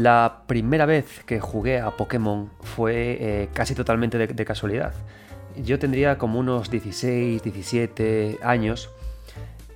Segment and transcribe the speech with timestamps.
[0.00, 4.94] La primera vez que jugué a Pokémon fue eh, casi totalmente de, casualidad.
[5.62, 8.88] Yo tendría como unos 16, 17 años.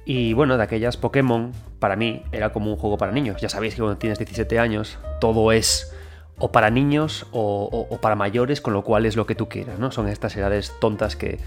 [0.06, 3.38] Y bueno, de aquellas Pokémon, para mí, era como un juego para niños.
[3.42, 5.92] Ya sabéis que cuando tienes 17 años, todo es
[6.38, 9.92] o para niños o para mayores, con lo cual es lo que tú quieras, ¿no?
[9.92, 11.38] Son estas edades tontas que,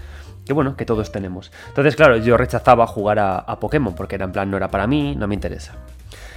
[0.46, 1.50] que bueno, que todos tenemos.
[1.66, 4.86] Entonces, claro, yo rechazaba jugar a, a Pokémon porque era en plan, no era para
[4.86, 5.74] mí, no me interesa.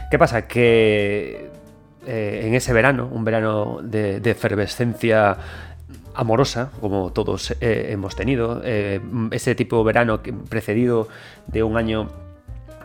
[0.09, 0.47] ¿Qué pasa?
[0.47, 1.50] Que
[2.05, 5.37] eh, en ese verano, un verano de, efervescencia
[6.13, 8.99] amorosa, como todos eh, hemos tenido, eh,
[9.31, 11.07] ese tipo de verano precedido
[11.47, 12.09] de un año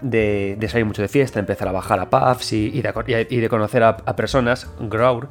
[0.03, 4.17] de, salir mucho de fiesta, empezar a bajar a pubs y, de, conocer a, a
[4.17, 5.29] personas, Grour,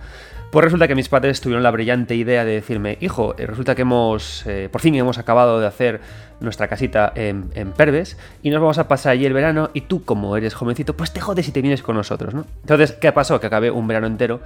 [0.55, 3.81] pues resulta que mis padres tuvieron la brillante idea de decirme, hijo, eh, resulta que
[3.81, 5.99] hemos, eh, por fin hemos acabado de hacer
[6.39, 10.05] nuestra casita en, en Perves y nos vamos a pasar allí el verano y tú
[10.05, 12.45] como eres jovencito, pues te jodes si te vienes con nosotros, ¿no?
[12.61, 13.41] Entonces, ¿qué pasó?
[13.41, 14.39] Que acabé un verano entero,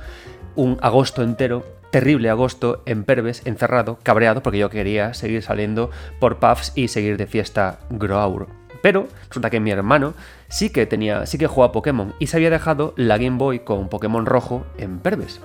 [0.56, 6.40] un agosto entero, terrible agosto en Perves, encerrado, cabreado, porque yo quería seguir saliendo por
[6.40, 8.48] pubs y seguir de fiesta Grour.
[8.82, 10.16] Pero resulta que mi hermano
[10.48, 13.90] sí que tenía, sí que jugaba Pokémon y se había dejado la Game Boy con
[13.90, 15.40] Pokémon rojo en Perves.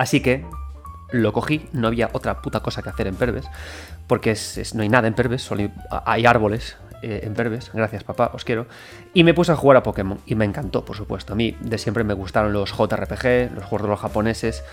[0.00, 0.46] Así que
[1.12, 3.44] lo cogí, no había otra puta cosa que hacer en Perves,
[4.06, 5.72] porque es- no hay nada en Perves, solo hay,
[6.06, 8.66] hay árboles eh, en Perves, gracias papá, os quiero,
[9.12, 11.76] y me puse a jugar a Pokémon, y me encantó, por supuesto, a mí de
[11.76, 14.64] siempre me gustaron los JRPG, los juegos de los japoneses,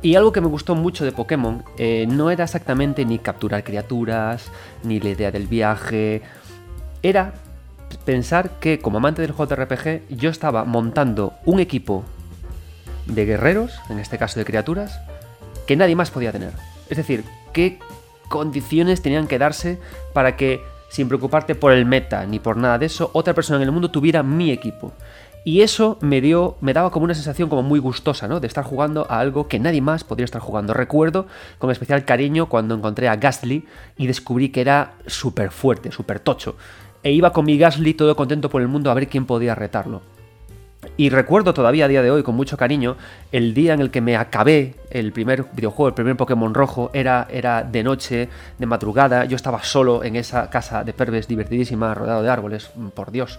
[0.00, 4.50] y algo que me gustó mucho de Pokémon eh, no era exactamente ni capturar criaturas,
[4.84, 6.22] ni la idea del viaje,
[7.02, 7.34] era
[8.06, 12.04] pensar que como amante del JRPG yo estaba montando un equipo
[13.14, 15.00] de guerreros, en este caso de criaturas,
[15.66, 16.52] que nadie más podía tener.
[16.88, 17.78] Es decir, qué
[18.28, 19.78] condiciones tenían que darse
[20.12, 20.60] para que,
[20.90, 23.90] sin preocuparte por el meta ni por nada de eso, otra persona en el mundo
[23.90, 24.92] tuviera mi equipo.
[25.44, 28.38] Y eso me dio, me daba como una sensación como muy gustosa, ¿no?
[28.38, 30.72] De estar jugando a algo que nadie más podría estar jugando.
[30.72, 31.26] Recuerdo
[31.58, 33.66] con especial cariño cuando encontré a Gastly
[33.96, 36.56] y descubrí que era súper fuerte, súper tocho.
[37.02, 40.02] E iba con mi Gastly todo contento por el mundo a ver quién podía retarlo.
[40.96, 42.96] Y recuerdo todavía a día de hoy con mucho cariño
[43.30, 47.26] el día en el que me acabé el primer videojuego, el primer Pokémon rojo, era,
[47.30, 48.28] era de noche,
[48.58, 52.88] de madrugada, yo estaba solo en esa casa de Perves divertidísima, rodeado de árboles, mm,
[52.88, 53.38] por Dios.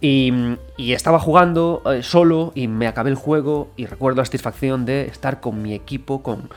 [0.00, 0.32] Y,
[0.78, 5.40] estaba jugando eh, solo y me acabé el juego y recuerdo la satisfacción de estar
[5.40, 6.48] con mi equipo, con,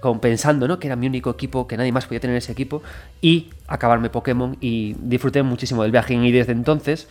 [0.00, 0.78] con pensando ¿no?
[0.78, 2.82] que era mi único equipo, que nadie más podía tener ese equipo,
[3.20, 7.08] y acabarme Pokémon y disfruté muchísimo del viaje y desde entonces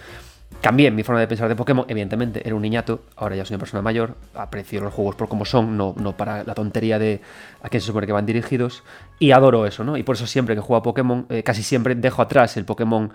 [0.66, 3.60] cambié mi forma de pensar de Pokémon, evidentemente era un niñato, ahora ya soy una
[3.60, 7.22] persona mayor, aprecio los juegos por como son, no, no para la tontería de
[7.62, 8.84] a quién se supone que van dirigidos,
[9.20, 9.96] y adoro eso, ¿no?
[9.96, 13.14] Y por eso siempre que juego a Pokémon, eh, casi siempre dejo atrás el Pokémon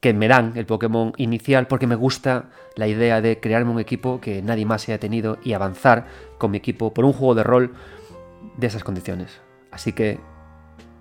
[0.00, 2.44] que me dan, el Pokémon inicial, porque me gusta
[2.76, 6.06] la idea de crearme un equipo que nadie más haya tenido y avanzar
[6.38, 7.74] con mi equipo por un juego de rol
[8.56, 9.40] de esas condiciones.
[9.72, 10.20] Así que,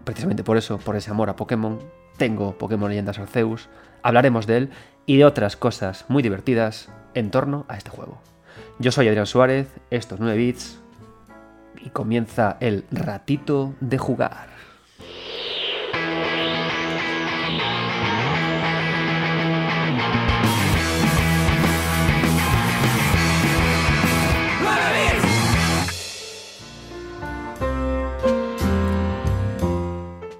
[0.05, 1.77] precisamente por eso, por ese amor a Pokémon,
[2.17, 3.69] tengo Pokémon Leyendas Arceus,
[4.03, 4.69] hablaremos de él
[5.05, 8.21] y de otras cosas muy divertidas en torno a este juego.
[8.79, 10.79] Yo soy Adrián Suárez, estos 9 bits
[11.83, 14.52] y comienza el ratito de jugar.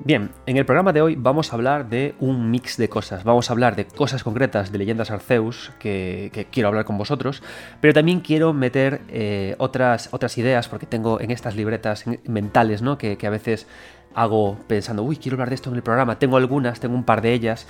[0.06, 3.24] Bien, en el programa de hoy vamos a hablar de un mix de cosas.
[3.24, 7.42] Vamos a hablar de cosas concretas de Leyendas Arceus que, quiero hablar con vosotros,
[7.80, 12.98] pero también quiero meter eh, otras, otras ideas porque tengo en estas libretas mentales ¿no?
[12.98, 13.66] que, que a veces
[14.14, 16.20] hago pensando, uy, quiero hablar de esto en el programa.
[16.20, 17.66] Tengo algunas, tengo un par de ellas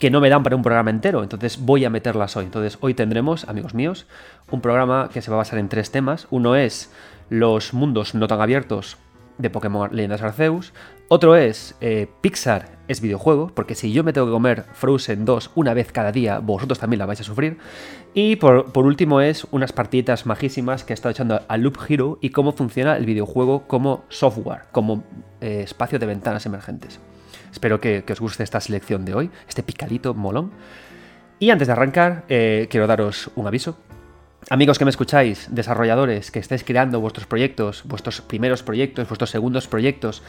[0.00, 2.46] que no me dan para un programa entero, entonces voy a meterlas hoy.
[2.46, 4.08] Entonces hoy tendremos, amigos míos,
[4.50, 6.26] un programa que se va a basar en tres temas.
[6.30, 6.92] Uno es
[7.30, 8.98] los mundos no tan abiertos
[9.38, 10.72] de Pokémon Leyendas Arceus.
[11.08, 15.52] Otro es eh, Pixar es videojuego, porque si yo me tengo que comer Frozen 2
[15.54, 17.58] una vez cada día, vosotros también la vais a sufrir.
[18.14, 22.18] Y por, por último es unas partiditas majísimas que he estado echando a Loop Hero
[22.20, 25.04] y cómo funciona el videojuego como software, como
[25.40, 27.00] eh, espacio de ventanas emergentes.
[27.52, 30.52] Espero que, que, os guste esta selección de hoy, este picadito molón.
[31.38, 33.76] Y antes de arrancar, eh, quiero daros un aviso.
[34.48, 39.66] Amigos que me escucháis, desarrolladores que estáis creando vuestros proyectos, vuestros primeros proyectos, vuestros segundos
[39.66, 40.22] proyectos,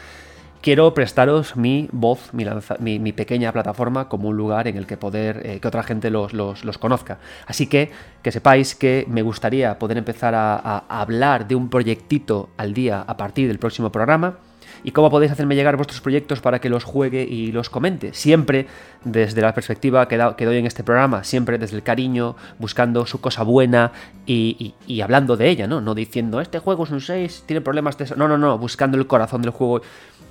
[0.59, 5.59] quiero prestaros mi voz, mi, pequeña plataforma como un lugar en el que poder eh,
[5.59, 7.19] que otra gente los, los, los, conozca.
[7.45, 7.91] Así que
[8.23, 13.17] que sepáis que me gustaría poder empezar a hablar de un proyectito al día a
[13.17, 14.39] partir del próximo programa.
[14.83, 18.13] Y cómo podéis hacerme llegar vuestros proyectos para que los juegue y los comente.
[18.13, 18.67] Siempre
[19.03, 23.43] desde la perspectiva que, doy en este programa, siempre desde el cariño, buscando su cosa
[23.43, 23.91] buena
[24.25, 25.81] y, hablando de ella, ¿no?
[25.81, 28.15] No diciendo, este juego es un 6, tiene problemas de eso.
[28.15, 29.81] No, no, no, buscando el corazón del juego.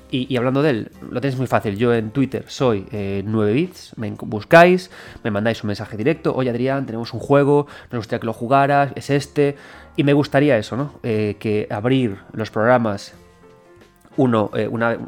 [0.09, 1.77] Y, hablando de él, lo tenéis muy fácil.
[1.77, 4.91] Yo en Twitter soy 9bits, eh, me buscáis,
[5.25, 6.35] me mandáis un mensaje directo.
[6.35, 9.57] Oye Adrián, tenemos un juego, nos gustaría que lo jugaras, es este.
[9.97, 10.93] Y me gustaría eso, ¿no?
[11.03, 13.15] Eh, que abrir los programas
[14.17, 14.99] uno, eh, una,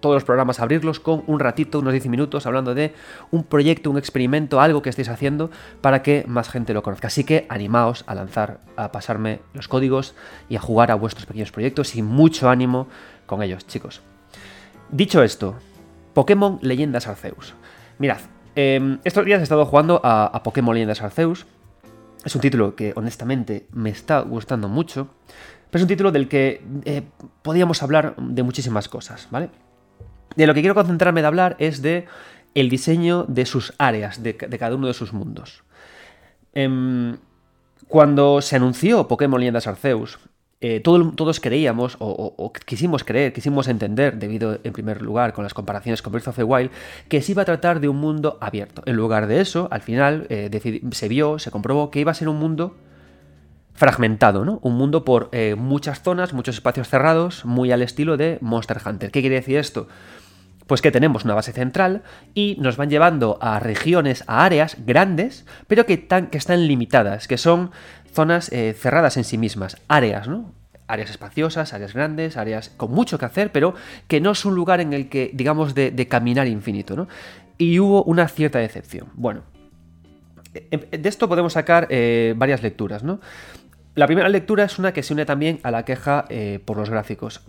[0.00, 2.94] todos los programas abrirlos con un ratito, unos 10 minutos, hablando de
[3.30, 5.50] un proyecto, un experimento, algo que estéis haciendo
[5.80, 7.08] para que más gente lo conozca.
[7.08, 10.14] Así que animaos a lanzar, a pasarme los códigos
[10.48, 12.88] y a jugar a vuestros pequeños proyectos y mucho ánimo
[13.26, 14.02] con ellos, chicos.
[14.90, 15.56] Dicho esto,
[16.14, 17.54] Pokémon Leyendas Arceus.
[17.98, 18.20] Mirad,
[18.54, 21.46] em, estos días he estado jugando a, a Pokémon Leyendas Arceus.
[22.24, 25.08] Es un título que honestamente me está gustando mucho.
[25.70, 27.02] Pero es un título del que eh,
[27.42, 29.50] podríamos hablar de muchísimas cosas, ¿vale?
[30.36, 32.06] De lo que quiero concentrarme de hablar es de
[32.54, 35.64] el diseño de sus áreas, de, cada uno de sus mundos.
[36.54, 37.16] Em,
[37.88, 40.18] cuando se anunció Pokémon Leyendas Arceus,
[40.62, 46.00] eh, todos creíamos, o, quisimos creer, quisimos entender, debido en primer lugar con las comparaciones
[46.00, 46.70] con Breath of the Wild,
[47.08, 48.82] que se iba a tratar de un mundo abierto.
[48.86, 50.50] En lugar de eso, al final eh,
[50.92, 52.74] se vio, se comprobó que iba a ser un mundo
[53.76, 54.58] fragmentado, ¿no?
[54.62, 59.10] Un mundo por eh, muchas zonas, muchos espacios cerrados, muy al estilo de Monster Hunter.
[59.10, 59.86] ¿Qué quiere decir esto?
[60.66, 62.02] Pues que tenemos una base central
[62.34, 67.70] y nos van llevando a regiones, a áreas grandes, pero que, están limitadas, que son
[68.12, 70.52] zonas eh, cerradas en sí mismas, áreas, ¿no?
[70.88, 73.74] Áreas espaciosas, áreas grandes, áreas con mucho que hacer, pero
[74.08, 77.08] que no es un lugar en el que, digamos, de, caminar infinito, ¿no?
[77.58, 79.08] Y hubo una cierta decepción.
[79.14, 79.42] Bueno,
[80.54, 81.88] eh, de esto podemos sacar
[82.36, 83.20] varias lecturas, ¿no?
[83.96, 86.90] La primera lectura es una que se une también a la queja eh, por los
[86.90, 87.40] gráficos.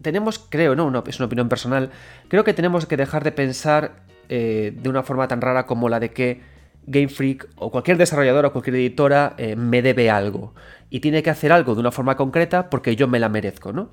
[0.00, 1.90] Tenemos, creo, no, es una opinión personal,
[2.28, 3.92] creo que tenemos que dejar de pensar
[4.30, 6.40] eh, de una forma tan rara como la de que
[6.86, 10.54] Game Freak o cualquier desarrollador o cualquier editora eh, me debe algo
[10.88, 13.90] y tiene que hacer algo de una forma concreta porque yo me la merezco, ¿no?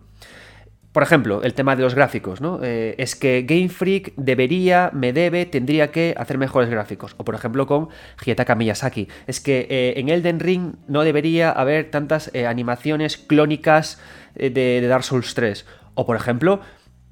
[0.92, 2.60] Por ejemplo, el tema de los gráficos, ¿no?
[2.64, 7.14] Eh, es que Game Freak debería, me debe, tendría que hacer mejores gráficos.
[7.18, 7.90] O por ejemplo con
[8.26, 9.08] Hidetaka Miyazaki.
[9.28, 14.02] Es que eh, en Elden Ring no debería haber tantas eh, animaciones clónicas
[14.34, 15.66] de, Dark Souls 3.
[15.94, 16.62] O por ejemplo,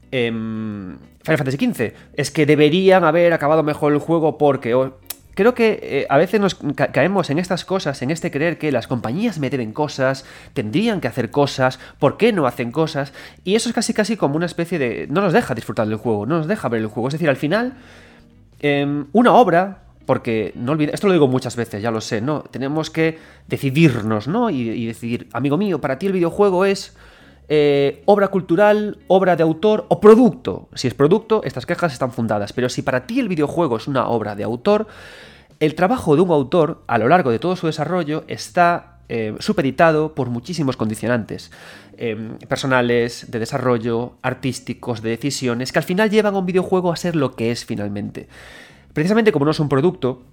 [0.10, 1.94] Final Fantasy XV.
[2.14, 4.74] Es que deberían haber acabado mejor el juego porque
[5.36, 8.88] creo que eh, a veces nos caemos en estas cosas, en este creer que las
[8.88, 13.14] compañías me deben cosas, tendrían que hacer cosas, ¿por qué no hacen cosas?
[13.44, 15.08] Y eso es casi casi como una especie de...
[15.10, 17.10] no nos deja disfrutar del juego, no nos deja ver el juego.
[17.10, 17.74] Es decir, al final,
[18.62, 22.42] em, una obra, porque no olvide, esto lo digo muchas veces, ya lo sé, ¿no?
[22.44, 24.50] Tenemos que decidirnos, ¿no?
[24.50, 26.96] Y, y decir, amigo mío, para ti el videojuego es...
[27.48, 30.68] Eh, obra cultural, obra de autor o producto.
[30.74, 32.54] Si es producto, estas quejas están fundadas.
[32.54, 34.88] Pero si para ti el videojuego es una obra de autor,
[35.60, 40.16] el trabajo de un autor a lo largo de todo su desarrollo está eh, supeditado
[40.16, 41.52] por muchísimos condicionantes
[41.98, 46.96] em, personales, de desarrollo, artísticos, de decisiones, que al final llevan a un videojuego a
[46.96, 48.28] ser lo que es finalmente.
[48.94, 50.24] Precisamente como no es un producto,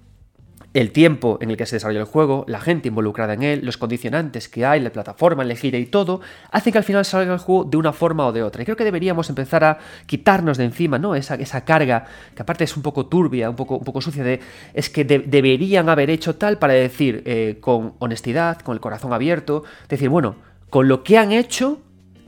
[0.74, 3.76] el tiempo en el que se desarrolla el juego, la gente involucrada en él, los
[3.76, 6.20] condicionantes que hay, la plataforma elegida y todo,
[6.50, 8.62] hace que al final salga el juego de una forma o de otra.
[8.62, 11.14] Y creo que deberíamos empezar a quitarnos de encima, ¿no?
[11.14, 14.41] Esa, esa carga, que aparte es un poco turbia, un poco, un poco sucia, de
[14.72, 19.64] es que deberían haber hecho tal para decir eh, con honestidad, con el corazón abierto,
[19.88, 20.36] decir, bueno,
[20.70, 21.81] con lo que han hecho,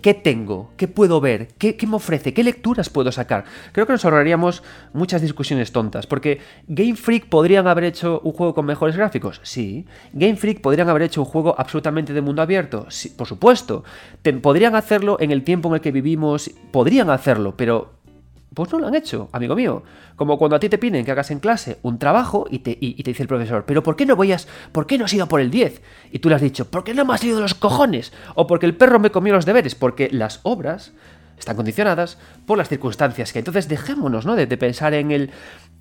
[0.04, 0.70] ¿Qué tengo?
[0.76, 1.48] ¿Qué puedo ver?
[1.56, 2.34] ¿Qué, me ofrece?
[2.34, 3.46] ¿Qué lecturas puedo sacar?
[3.72, 8.52] Creo que nos ahorraríamos muchas discusiones tontas, porque Game Freak podrían haber hecho un juego
[8.52, 9.86] con mejores gráficos, sí.
[10.12, 13.82] Game Freak podrían haber hecho un juego absolutamente de mundo abierto, sí, por supuesto.
[14.42, 17.94] podrían hacerlo en el tiempo en el que vivimos, podrían hacerlo, pero
[18.54, 19.82] pues no lo han hecho, amigo mío.
[20.16, 22.78] Como cuando a ti te piden que hagas en clase un trabajo y te, te
[22.78, 24.38] dice el profesor, pero ¿por qué no voy a,
[24.72, 25.82] ¿por qué no has ido por el 10?
[26.12, 28.12] Y tú le has dicho, ¿por qué no me has ido de los cojones?
[28.34, 30.92] O porque el perro me comió los deberes, porque las obras
[31.38, 34.36] están condicionadas por las circunstancias que entonces dejémonos, ¿no?
[34.36, 35.30] De, pensar en el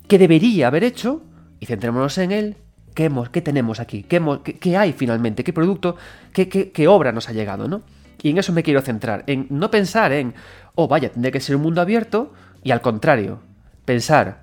[0.08, 1.22] que debería haber hecho
[1.60, 2.56] y centrémonos en el
[2.94, 4.20] qué, hemos, qué tenemos aquí, qué,
[4.60, 5.96] qué, hay finalmente, qué producto,
[6.32, 7.82] qué, qué obra nos ha llegado, ¿no?
[8.24, 10.34] Y en eso me quiero centrar, en no pensar en,
[10.74, 12.32] oh vaya, tendría que ser un mundo abierto,
[12.64, 13.40] y al contrario,
[13.84, 14.42] pensar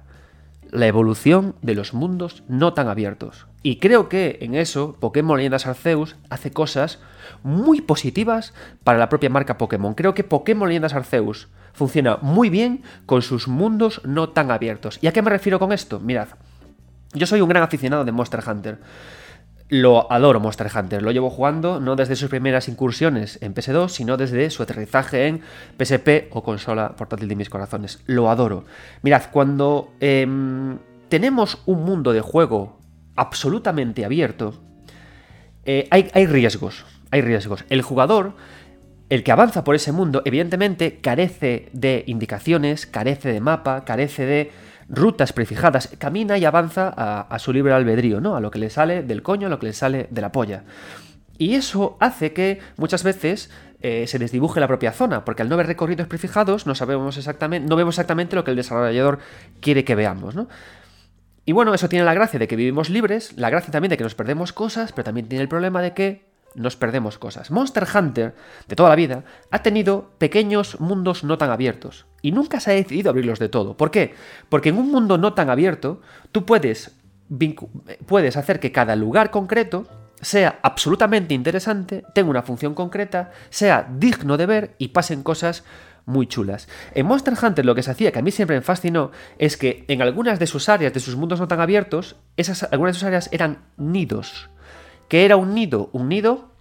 [0.72, 3.48] la evolución de los mundos no tan abiertos.
[3.64, 7.00] Y creo que en eso Pokémon Leyendas Arceus hace cosas
[7.44, 9.94] muy positivas para la propia marca Pokémon.
[9.94, 14.98] Creo que Pokémon Leyendas Arceus funciona muy bien con sus mundos no tan abiertos.
[15.02, 16.00] ¿Y a qué me refiero con esto?
[16.00, 16.30] Mirad,
[17.14, 18.80] yo soy un gran aficionado de Monster Hunter.
[19.74, 24.18] Lo adoro Monster Hunter, lo llevo jugando no desde sus primeras incursiones en PS2, sino
[24.18, 25.40] desde su aterrizaje en
[25.80, 28.04] PSP o consola portátil de mis corazones.
[28.06, 28.66] Lo adoro.
[29.02, 32.82] Mirad, cuando em, tenemos un mundo de juego
[33.16, 34.62] absolutamente abierto,
[35.64, 36.86] eh, hay, hay riesgos.
[37.10, 37.64] Hay riesgos.
[37.70, 38.34] El jugador
[39.08, 44.52] el que avanza por ese mundo, evidentemente, carece de indicaciones, carece de mapa, carece de
[44.92, 48.36] rutas prefijadas, camina y avanza a, su libre albedrío, ¿no?
[48.36, 50.64] A lo que le sale del coño, a lo que le sale de la polla.
[51.38, 53.50] Y eso hace que muchas veces
[53.82, 57.68] eh, se desdibuje la propia zona, porque al no haber recorridos prefijados no sabemos exactamente,
[57.68, 59.20] no vemos exactamente lo que el desarrollador
[59.62, 60.50] quiere que veamos, ¿no?
[61.46, 64.04] Y bueno, eso tiene la gracia de que vivimos libres, la gracia también de que
[64.04, 67.50] nos perdemos cosas, pero también tiene el problema de que nos perdemos cosas.
[67.50, 68.36] Monster Hunter,
[68.68, 72.06] de toda la vida, ha tenido pequeños mundos no tan abiertos.
[72.22, 73.76] Y nunca se ha decidido abrirlos de todo.
[73.76, 74.14] ¿Por qué?
[74.50, 76.02] Porque en un mundo no tan abierto,
[76.32, 76.92] tú puedes,
[78.06, 79.88] puedes hacer que cada lugar concreto
[80.22, 85.64] sea absolutamente interesante, tenga una función concreta, sea digno de ver y pasen cosas
[86.06, 86.68] muy chulas.
[86.94, 89.86] En Monster Hunter lo que se hacía, que a mí siempre me fascinó, es que
[89.88, 93.08] en algunas de sus áreas, de sus mundos no tan abiertos, esas, algunas de sus
[93.08, 94.50] áreas eran nidos
[95.12, 95.90] ¿Qué era un nido?
[95.92, 96.52] Un nido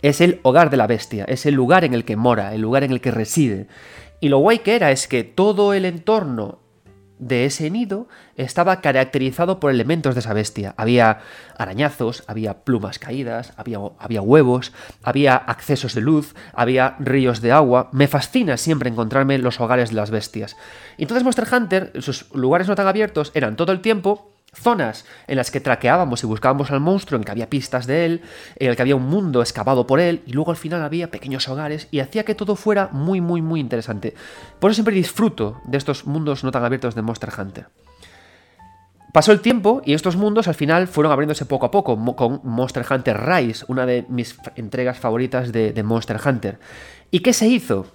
[0.00, 2.82] es el hogar de la bestia, es el lugar en el que mora, el lugar
[2.82, 3.66] en el que reside.
[4.24, 6.60] Y lo guay que era es que todo el entorno
[7.18, 10.72] de ese nido estaba caracterizado por elementos de esa bestia.
[10.78, 11.18] Había
[11.58, 17.90] arañazos, había plumas caídas, había, había, huevos, había accesos de luz, había ríos de agua.
[17.92, 20.56] Me fascina siempre encontrarme los hogares de las bestias.
[20.96, 25.50] Entonces Monster Hunter, sus lugares no tan abiertos, eran todo el tiempo zonas en las
[25.50, 28.22] que traqueábamos y buscábamos al monstruo, en que había pistas de él,
[28.56, 31.48] en el que había un mundo excavado por él, y luego al final había pequeños
[31.48, 34.14] hogares, y hacía que todo fuera muy, muy, muy interesante.
[34.58, 37.66] Por eso siempre disfruto de estos mundos no tan abiertos de Monster Hunter.
[39.12, 42.84] Pasó el tiempo y estos mundos al final fueron abriéndose poco a poco con Monster
[42.90, 46.58] Hunter Rise, una de mis entregas favoritas de, de Monster Hunter.
[47.12, 47.86] ¿Y qué se hizo?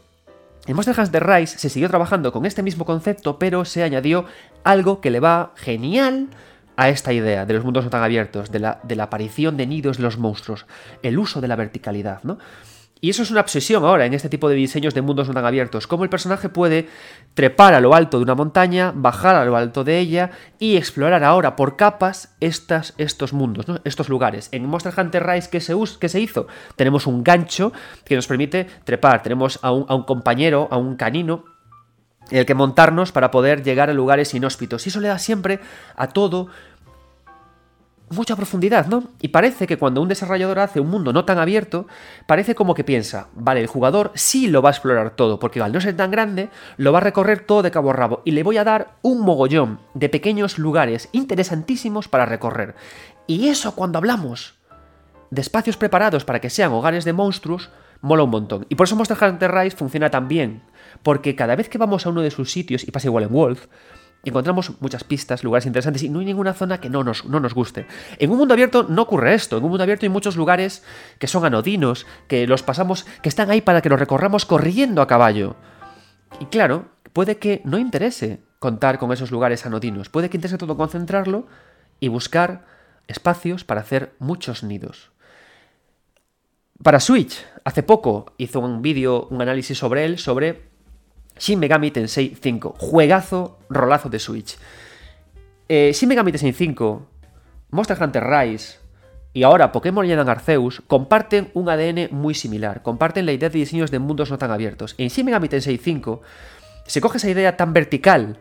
[0.66, 4.26] En Monster Hunter Rise se siguió trabajando con este mismo concepto, pero se añadió
[4.64, 6.30] algo que le va genial
[6.80, 10.04] a esta idea de los mundos no tan abiertos, de la, aparición de nidos de
[10.04, 10.66] los monstruos,
[11.04, 12.40] el uso de la verticalidad, ¿no?
[13.02, 15.46] Y eso es una obsesión ahora en este tipo de diseños de mundos no tan
[15.46, 16.88] abiertos, cómo el personaje puede
[17.34, 21.24] trepar a lo alto de una montaña, bajar a lo alto de ella y explorar
[21.26, 24.48] ahora por capas estas, estos mundos, estos lugares.
[24.54, 26.48] En Monster Hunter Rise, ¿qué se, ¿qué se hizo?
[26.78, 27.74] Tenemos un gancho
[28.06, 31.44] que nos permite trepar, tenemos a un compañero, a un canino,
[32.30, 34.86] en el que montarnos para poder llegar a lugares inhóspitos.
[34.86, 35.60] Y eso le da siempre
[35.96, 36.48] a todo
[38.12, 39.04] mucha profundidad, ¿no?
[39.22, 41.88] Y parece que cuando un desarrollador hace un mundo no tan abierto,
[42.26, 45.72] parece como que piensa, vale, el jugador sí lo va a explorar todo, porque al
[45.72, 48.44] no ser tan grande, lo va a recorrer todo de cabo a rabo, y le
[48.44, 52.76] voy a dar un mogollón de pequeños lugares interesantísimos para recorrer.
[53.28, 54.56] Y eso cuando hablamos
[55.30, 57.70] de espacios preparados para que sean hogares de monstruos,
[58.02, 58.66] mola un montón.
[58.70, 60.64] Y por eso Monster Hunter Rise funciona tan bien,
[61.04, 63.68] porque cada vez que vamos a uno de sus sitios, y pasa igual en Wolf,
[64.24, 67.54] encontramos muchas pistas, lugares interesantes y no hay ninguna zona que no nos, no nos
[67.54, 67.86] guste.
[68.18, 69.58] En un mundo abierto no ocurre esto.
[69.58, 70.84] En un mundo abierto hay muchos lugares
[71.20, 75.08] que son anodinos, que los pasamos, que están ahí para que los recorramos corriendo a
[75.08, 75.56] caballo.
[76.40, 80.10] Y claro, puede que no interese contar con esos lugares anodinos.
[80.10, 81.48] Puede que interese todo concentrarlo
[82.00, 82.66] y buscar
[83.08, 85.12] espacios para hacer muchos nidos.
[86.84, 90.69] Para Switch, hace poco hizo un vídeo, un análisis sobre él, sobre
[91.40, 92.76] Shin Megami Tensei 5.
[92.78, 94.58] Juegazo, rolazo de Switch.
[95.68, 97.08] Eh, Shin Megami Tensei 5,
[97.72, 98.78] Monster Hunter Rise
[99.32, 102.82] y ahora Pokémon Legend Arceus comparten un ADN muy similar.
[102.82, 104.96] Comparten la idea de diseños de mundos no tan abiertos.
[104.98, 106.22] En Shin Megami Tensei 5
[106.86, 108.38] se coge esa idea tan vertical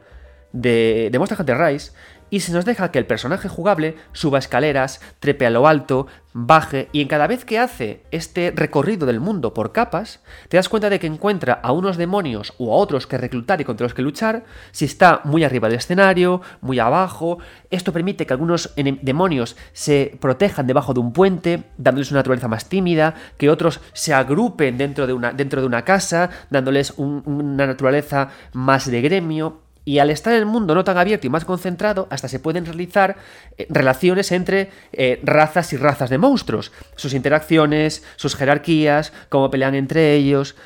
[0.52, 1.92] de Monster Hunter Rise
[2.30, 6.88] y se nos deja que el personaje jugable suba escaleras, trepe a lo alto, baje
[6.92, 10.90] y en cada vez que hace este recorrido del mundo por capas, te das cuenta
[10.90, 14.02] de que encuentra a unos demonios o a otros que reclutar y contra los que
[14.02, 17.38] luchar, si está muy arriba del escenario, muy abajo,
[17.70, 22.68] esto permite que algunos demonios se protejan debajo de un puente, dándoles una naturaleza más
[22.68, 28.30] tímida, que otros se agrupen dentro de una, dentro de una casa, dándoles una naturaleza
[28.52, 32.08] más de gremio, y al estar en el mundo no tan abierto y más concentrado,
[32.10, 33.16] hasta se pueden realizar
[33.56, 36.72] eh, relaciones entre eh, razas y razas de monstruos.
[36.94, 40.56] Sus interacciones, sus jerarquías, cómo pelean entre ellos.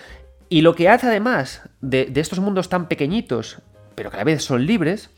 [0.49, 3.59] Y lo que hace además de, de estos mundos tan pequeñitos,
[3.95, 5.11] pero que a la vez son libres,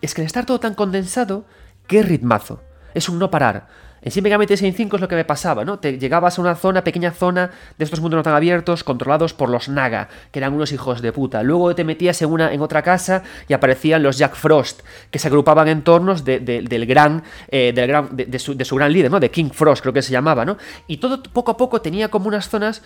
[0.00, 1.46] es que al estar todo tan condensado,
[1.86, 2.64] qué ritmazo.
[2.94, 3.68] Es un no parar.
[4.04, 5.78] En Shin Megami Tensei 5 es lo que me pasaba, ¿no?
[5.78, 9.48] Te llegabas a una zona, pequeña zona de estos mundos no tan abiertos, controlados por
[9.48, 11.44] los Naga, que eran unos hijos de puta.
[11.44, 14.80] Luego te metías en, una, en otra casa y aparecían los Jack Frost,
[15.12, 19.20] que se agrupaban en tornos del gran, eh, del gran de, su, gran líder, ¿no?
[19.20, 20.56] De King Frost, creo que se llamaba, ¿no?
[20.88, 22.82] Y todo poco a poco tenía como unas zonas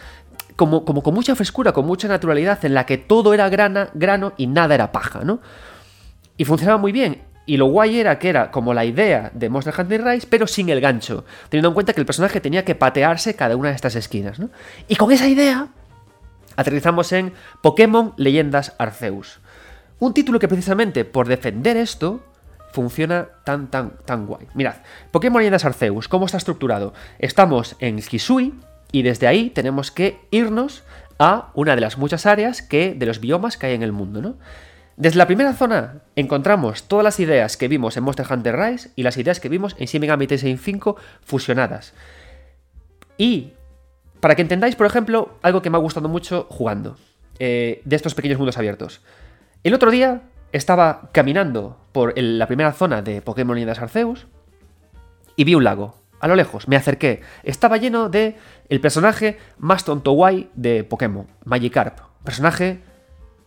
[0.55, 4.35] como, como con mucha frescura, con mucha naturalidad, en la que todo era grana, grano
[4.37, 5.41] y nada era paja, ¿no?
[6.37, 7.23] Y funcionaba muy bien.
[7.47, 10.69] Y lo guay era que era como la idea de Monster Hunter Rise, pero sin
[10.69, 13.95] el gancho, teniendo en cuenta que el personaje tenía que patearse cada una de estas
[13.95, 14.41] esquinas.
[14.41, 14.50] ¿no?
[14.88, 15.69] Y con esa idea,
[16.57, 19.38] aterrizamos en Pokémon Leyendas Arceus.
[20.00, 22.21] Un título que precisamente por defender esto
[22.73, 24.47] funciona tan, tan, tan guay.
[24.55, 24.75] Mirad,
[25.12, 26.93] Pokémon Leyendas Arceus, ¿cómo está estructurado?
[27.19, 28.55] Estamos en Kisui
[28.93, 30.83] y desde ahí tenemos que irnos
[31.19, 34.21] a una de las muchas áreas que, de los biomas que hay en el mundo,
[34.21, 34.37] ¿no?
[34.97, 39.03] Desde la primera zona encontramos todas las ideas que vimos en Monster Hunter Rise y
[39.03, 41.93] las ideas que vimos en Shin Megami Tensei 5 fusionadas.
[43.19, 43.53] Y
[44.21, 46.97] para que entendáis, por ejemplo, algo que me ha gustado mucho jugando
[47.38, 49.03] eh, de estos pequeños mundos abiertos.
[49.65, 50.23] El otro día
[50.53, 54.26] estaba caminando por la primera zona de Pokémon Leyendas Arceus
[55.37, 55.97] y vi un lago.
[56.21, 57.21] A lo lejos, me acerqué.
[57.43, 58.37] Estaba lleno de
[58.71, 61.99] el personaje más tonto guay de Pokémon, Magikarp.
[62.25, 62.81] Personaje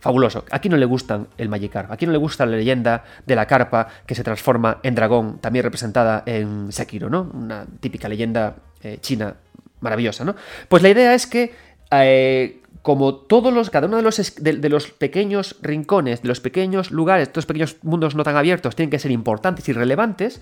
[0.00, 0.44] fabuloso.
[0.50, 3.86] Aquí no le gustan el Magikarp, aquí no le gusta la leyenda de la carpa
[4.06, 7.30] que se transforma en dragón, también representada en Sekiro, ¿no?
[7.32, 9.34] Una típica leyenda eh, china
[9.80, 10.34] maravillosa, ¿no?
[10.68, 11.54] Pues la idea es que
[11.90, 16.90] eh, como todos los, cada uno de los, de, los, pequeños rincones, de los pequeños
[16.90, 20.40] lugares, estos pequeños mundos no tan abiertos tienen que ser importantes y relevantes,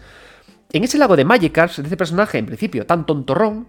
[0.72, 3.66] en ese lago de Magikarp, de ese personaje en principio tan tontorrón,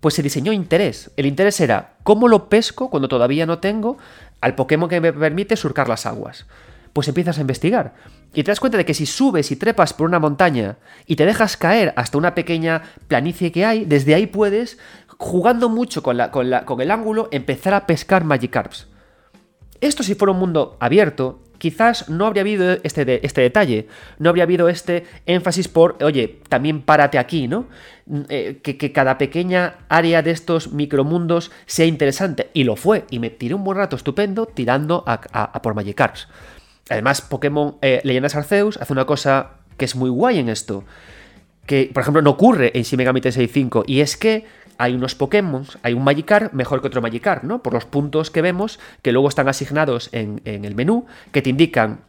[0.00, 1.12] pues se diseñó interés.
[1.16, 3.98] El interés era cómo lo pesco cuando todavía no tengo
[4.42, 6.44] al Pokémon que me permite surcar las aguas.
[6.92, 7.94] Pues empiezas a investigar.
[8.34, 11.24] Y te das cuenta de que si subes y trepas por una montaña y te
[11.24, 14.78] dejas caer hasta una pequeña planicie que hay, desde ahí puedes,
[15.16, 18.88] jugando mucho con, la, con, la, con el ángulo, empezar a pescar Magikarps.
[19.80, 23.86] Esto si fuera un mundo abierto, quizás no habría habido este, este detalle,
[24.18, 27.68] no habría habido este énfasis por, oye, también párate aquí, ¿no?
[28.06, 32.50] Mm, eh, que, cada pequeña área de estos micromundos sea interesante.
[32.52, 36.26] Y lo fue, y me tiré un buen rato estupendo tirando a, por Magikarps.
[36.90, 40.82] Además, Pokémon eh, Leyendas Arceus hace una cosa que es muy guay en esto.
[41.64, 43.84] Que, por ejemplo, no ocurre en Shin Megami Tensei 5.
[43.86, 44.46] Y es que
[44.82, 47.62] hay unos Pokémon, hay un Magikarp mejor que otro Magikarp, ¿no?
[47.62, 52.00] Por los puntos que vemos, que luego están asignados en, el menú, que te indican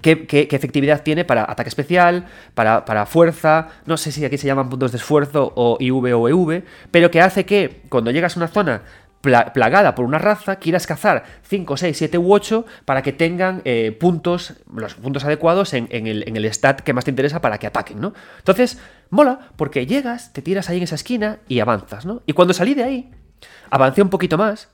[0.00, 4.92] Qué, efectividad tiene para ataque especial, para, fuerza, no sé si aquí se llaman puntos
[4.92, 8.82] de esfuerzo o IV o EV, pero que hace que cuando llegas a una zona
[9.20, 13.94] plagada por una raza, quieras cazar 5, 6, 7 u 8 para que tengan eh,
[13.98, 18.14] puntos, los puntos adecuados en, el, stat que más te interesa para que ataquen, ¿no?
[18.38, 18.78] Entonces,
[19.10, 22.22] mola, porque llegas, te tiras ahí en esa esquina y avanzas, ¿no?
[22.26, 23.10] Y cuando salí de ahí,
[23.70, 24.68] avancé un poquito más,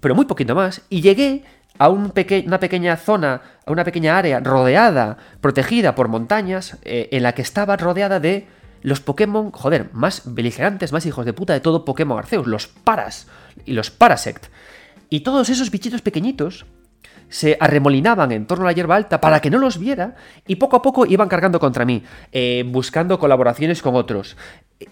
[0.00, 1.44] pero muy poquito más, y llegué
[1.78, 2.12] a un
[2.46, 7.42] una pequeña zona, a una pequeña área rodeada, protegida por montañas, eh, en la que
[7.42, 8.46] estaba rodeada de
[8.82, 13.26] los Pokémon, joder, más beligerantes, más hijos de puta de todo Pokémon Arceus, los Paras
[13.64, 14.46] y los Parasect.
[15.10, 16.66] Y todos esos bichitos pequeñitos
[17.28, 20.76] se arremolinaban en torno a la hierba alta para que no los viera y poco
[20.76, 24.36] a poco iban cargando contra mí, eh, buscando colaboraciones con otros.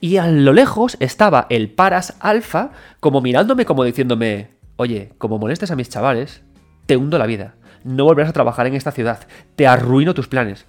[0.01, 5.71] Y a lo lejos estaba el Paras Alfa como mirándome como diciéndome, oye, como molestes
[5.71, 6.43] a mis chavales,
[6.87, 9.21] te hundo la vida, no volverás a trabajar en esta ciudad,
[9.55, 10.67] te arruino tus planes.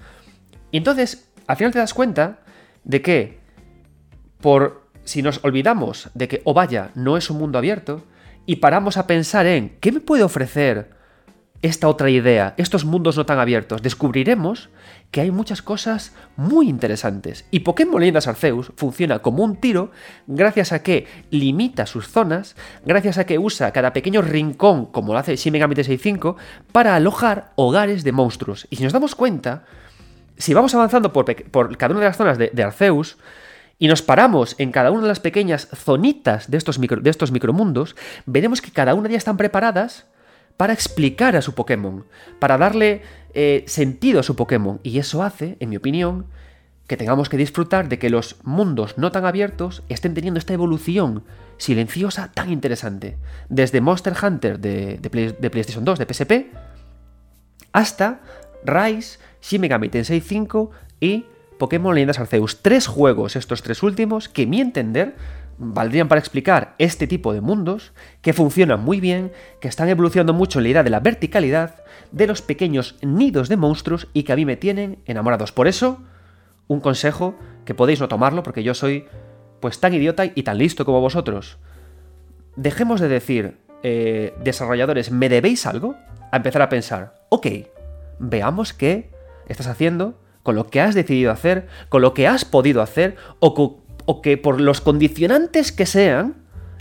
[0.72, 2.40] Y entonces, al final te das cuenta
[2.84, 3.40] de que,
[4.42, 8.04] por si nos olvidamos de que, vaya, no es un mundo abierto,
[8.46, 10.97] y paramos a pensar en qué me puede ofrecer
[11.62, 14.70] esta otra idea, estos mundos no tan abiertos, descubriremos
[15.12, 17.46] que hay muchas cosas muy interesantes.
[17.50, 19.92] Y Pokémon Leyendas Arceus funciona como un tiro
[20.28, 25.20] gracias a que limita sus zonas, gracias a que usa cada pequeño rincón, como lo
[25.20, 26.36] hace Shin Megami Tensei 5,
[26.72, 28.68] para alojar hogares de monstruos.
[28.70, 29.64] Y si nos damos cuenta,
[30.38, 31.26] si vamos avanzando por,
[31.78, 33.18] cada una de las zonas de, Arceus
[33.80, 37.96] y nos paramos en cada una de las pequeñas zonitas de estos, de estos micromundos,
[38.26, 40.06] veremos que cada una de ellas están preparadas
[40.58, 42.06] para explicar a su Pokémon,
[42.40, 44.80] para darle eh, sentido a su Pokémon.
[44.84, 46.26] Y eso hace, en mi opinión,
[46.88, 51.24] que tengamos que disfrutar de que los mundos no tan abiertos estén teniendo esta evolución
[51.58, 53.18] silenciosa tan interesante.
[53.50, 55.00] Desde Monster Hunter de,
[55.52, 56.32] PlayStation 2, de PSP,
[57.74, 58.22] hasta
[58.64, 61.26] Rise, Shin Megami Tensei 5 y
[61.60, 62.62] Pokémon Leyendas Arceus.
[62.62, 65.16] Tres juegos, estos tres últimos, que mi entender
[65.58, 70.60] valdrían para explicar este tipo de mundos, que funcionan muy bien, que están evolucionando mucho
[70.60, 74.36] en la idea de la verticalidad, de los pequeños nidos de monstruos y que a
[74.36, 75.52] mí me tienen enamorados.
[75.52, 76.00] Por eso,
[76.68, 79.06] un consejo que podéis no tomarlo porque yo soy
[79.60, 81.58] pues tan idiota y tan listo como vosotros.
[82.56, 85.96] Dejemos de decir, eh, desarrolladores, ¿me debéis algo?
[86.32, 87.48] A empezar a pensar, ok,
[88.20, 89.12] veamos qué
[89.48, 93.84] estás haciendo con lo que has decidido hacer, con lo que has podido hacer o,
[94.08, 96.38] o que por los condicionantes que sean,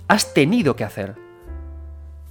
[0.08, 1.16] has tenido que hacer.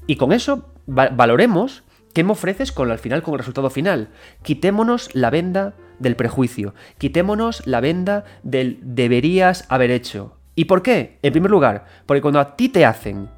[0.08, 4.10] Y con eso valoremos qué me ofreces con al final con el resultado final.
[4.42, 10.38] Quitémonos la venda del prejuicio, quitémonos la venda del deberías haber hecho.
[10.56, 11.20] ¿Y por qué?
[11.22, 13.30] En primer lugar, porque cuando a ti te hacen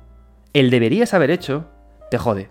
[0.53, 1.65] el deberías haber hecho,
[2.11, 2.49] te jode.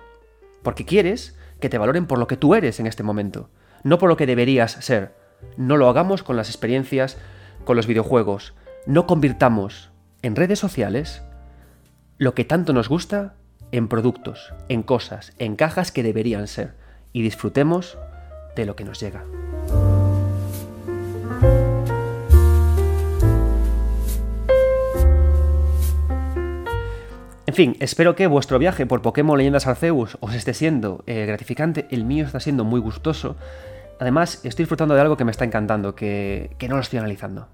[0.65, 3.51] Porque quieres que te valoren por lo que tú eres en este momento,
[3.85, 5.15] no por lo que deberías ser.
[5.57, 7.19] No lo hagamos con las experiencias,
[7.65, 8.55] con los videojuegos.
[8.87, 9.91] No convirtamos
[10.23, 11.21] en redes sociales
[12.19, 13.35] lo que tanto nos gusta
[13.73, 16.75] en productos, en cosas, en cajas que deberían ser.
[17.13, 17.99] Y disfrutemos
[18.55, 19.25] de lo que nos llega.
[27.47, 31.89] En fin, espero que vuestro viaje por Pokémon Leyendas Arceus os esté siendo eh, gratificante.
[31.91, 33.35] El mío está siendo muy gustoso.
[33.99, 37.49] Además, estoy disfrutando de algo que me está encantando, que, que no lo estoy analizando.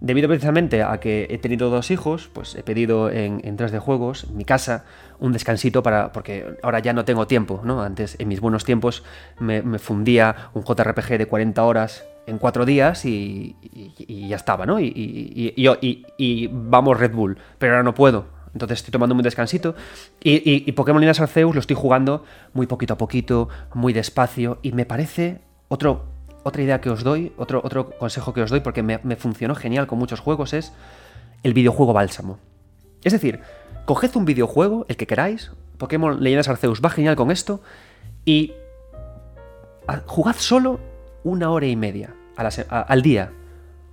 [0.00, 4.24] Debido precisamente a que he tenido dos hijos, pues he pedido en, en 3D Juegos,
[4.24, 4.84] en mi casa,
[5.18, 6.12] un descansito para.
[6.12, 7.82] porque ahora ya no tengo tiempo, ¿no?
[7.82, 9.04] Antes, en mis buenos tiempos,
[9.38, 13.56] me, fundía un JRPG de 40 horas en 4 días y,
[14.28, 14.80] ya estaba, ¿no?
[14.80, 14.92] Y,
[16.18, 18.26] y, vamos Red Bull, pero ahora no puedo.
[18.52, 19.74] Entonces estoy tomando un descansito.
[20.22, 24.58] Y, Pokémon Linas Arceus lo estoy jugando muy poquito a poquito, muy despacio.
[24.62, 26.13] Y me parece otro
[26.44, 29.86] otra idea que os doy, otro, otro consejo que os doy, porque me, funcionó genial
[29.86, 30.72] con muchos juegos, es
[31.42, 32.38] el videojuego bálsamo.
[33.02, 33.40] Es decir,
[33.86, 37.60] coged un videojuego, el que queráis, Pokémon Leyendas Arceus va genial con esto,
[38.24, 38.52] y
[40.06, 40.80] jugad solo
[41.24, 43.32] una hora y media al día,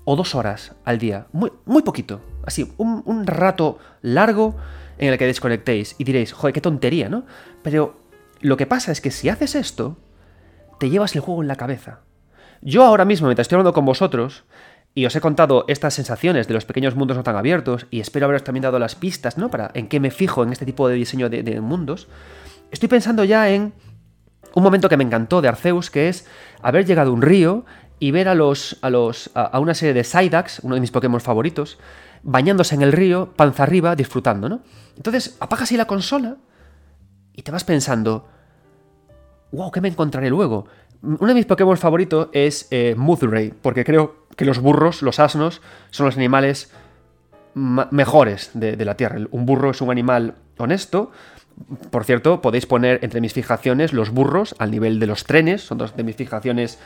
[0.03, 4.55] o dos horas al día, muy, muy poquito, así, un, un rato largo
[4.97, 7.25] en el que desconectéis y diréis, joder, qué tontería, ¿no?
[7.63, 7.95] Pero
[8.41, 9.97] lo que pasa es que si haces esto,
[10.79, 12.01] te llevas el juego en la cabeza.
[12.61, 14.43] Yo ahora mismo, mientras estoy hablando con vosotros,
[14.93, 18.25] y os he contado estas sensaciones de los pequeños mundos no tan abiertos, y espero
[18.25, 19.49] haberos también dado las pistas, ¿no?
[19.49, 22.07] Para en qué me fijo en este tipo de diseño de, mundos,
[22.71, 23.73] estoy pensando ya en
[24.53, 26.27] un momento que me encantó de Arceus, que es
[26.61, 27.65] haber llegado a un río
[27.99, 28.77] y ver a los.
[28.81, 29.31] a los.
[29.33, 31.79] a, una serie de Psyducks, uno de mis Pokémon favoritos,
[32.21, 34.61] bañándose en el río, panza arriba, disfrutando, ¿no?
[34.97, 36.37] Entonces, apagas ahí la consola
[37.33, 38.27] y te vas pensando.
[39.53, 40.65] Wow, ¿qué me encontraré luego?
[41.03, 42.95] Uno de mis Pokémon favoritos es eh,
[43.61, 46.71] porque creo que los burros, los asnos, son los animales
[47.53, 49.19] mejores de, la Tierra.
[49.31, 51.11] Un burro es un animal honesto.
[51.89, 55.77] Por cierto, podéis poner entre mis fijaciones los burros al nivel de los trenes, son
[55.77, 56.79] dos de mis fijaciones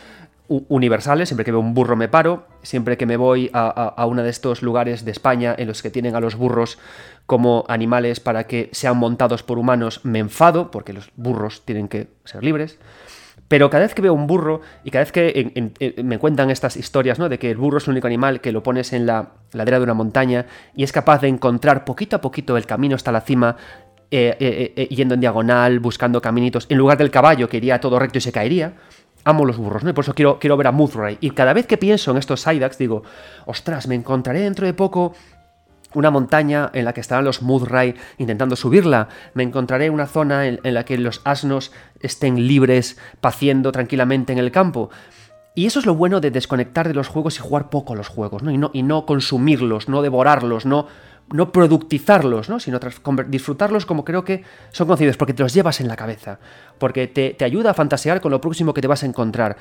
[0.48, 1.30] universales.
[1.30, 2.48] Siempre que veo un burro me paro.
[2.62, 5.90] Siempre que me voy a, a uno de estos lugares de España en los que
[5.90, 6.78] tienen a los burros
[7.26, 12.08] como animales para que sean montados por humanos, me enfado, porque los burros tienen que
[12.24, 12.78] ser libres.
[13.48, 17.20] Pero cada vez que veo un burro y cada vez que me cuentan estas historias,
[17.20, 17.30] ¿no?
[17.30, 19.84] De que el burro es el único animal que lo pones en la ladera de
[19.84, 23.56] una montaña y es capaz de encontrar poquito a poquito el camino hasta la cima,
[24.12, 28.00] eh, eh, eh, yendo en diagonal, buscando caminitos, en lugar del caballo que iría todo
[28.00, 28.74] recto y se caería.
[29.24, 29.90] Amo los burros, ¿no?
[29.90, 31.18] Y por eso quiero, quiero ver a Muthray.
[31.20, 33.02] Y cada vez que pienso en estos Psyducks, digo,
[33.46, 35.16] ostras, me encontraré dentro de poco
[35.96, 39.10] una montaña en la que estarán los Mudrai intentando subirla.
[39.34, 44.52] Me encontraré una zona en, la que los asnos estén libres, paciendo tranquilamente en el
[44.52, 44.90] campo.
[45.56, 48.44] Y eso es lo bueno de desconectar de los juegos y jugar poco los juegos,
[48.44, 48.52] ¿no?
[48.52, 50.88] Y, no, y no consumirlos, no devorarlos, no,
[51.32, 52.60] no productizarlos, ¿no?
[52.60, 52.80] sino
[53.28, 56.40] disfrutarlos como creo que son conocidos, porque te los llevas en la cabeza,
[56.78, 59.58] porque te, te ayuda a fantasear con lo próximo que te vas a encontrar.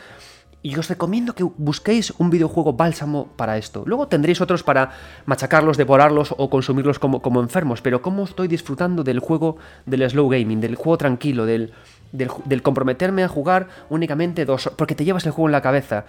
[0.65, 3.83] Y os recomiendo que busquéis un videojuego bálsamo para esto.
[3.85, 4.93] Luego tendréis otros para
[5.27, 7.83] machacarlos, devorarlos o consumirlos como, como enfermos.
[7.83, 11.75] Pero cómo estoy disfrutando del juego del slow gaming, del juego tranquilo, del,
[12.13, 16.07] del, comprometerme a jugar únicamente dos porque te llevas el juego en la cabeza.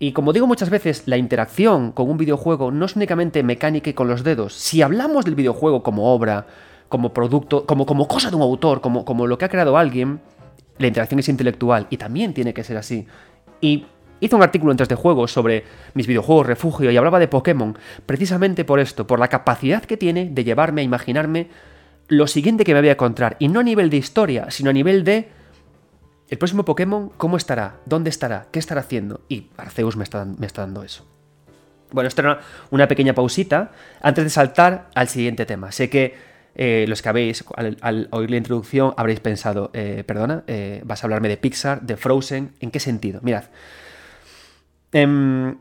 [0.00, 3.94] Y como digo muchas veces, la interacción con un videojuego no es únicamente mecánica y
[3.94, 4.52] con los dedos.
[4.54, 6.48] Si hablamos del videojuego como obra,
[6.88, 10.20] como producto, como, como cosa de un autor, como, como lo que ha creado alguien,
[10.78, 13.06] la interacción es intelectual y también tiene que ser así.
[13.62, 13.86] Y
[14.20, 18.66] hice un artículo en 3D Juegos sobre mis videojuegos refugio y hablaba de Pokémon, precisamente
[18.66, 21.48] por esto, por la capacidad que tiene de llevarme a imaginarme
[22.08, 23.36] lo siguiente que me voy a encontrar.
[23.38, 25.30] Y no a nivel de historia, sino a nivel de...
[26.28, 27.76] El próximo Pokémon, ¿cómo estará?
[27.86, 28.48] ¿Dónde estará?
[28.50, 29.20] ¿Qué estará haciendo?
[29.28, 31.06] Y Arceus me está, me está dando eso.
[31.92, 33.70] Bueno, esto era una pequeña pausita
[34.00, 35.72] antes de saltar al siguiente tema.
[35.72, 40.82] Sé que eh, los que habéis, al, oír la introducción, habréis pensado, eh, perdona, eh,
[40.84, 43.20] vas a hablarme de Pixar, de Frozen, ¿en qué sentido?
[43.22, 43.44] Mirad,
[44.92, 45.56] em,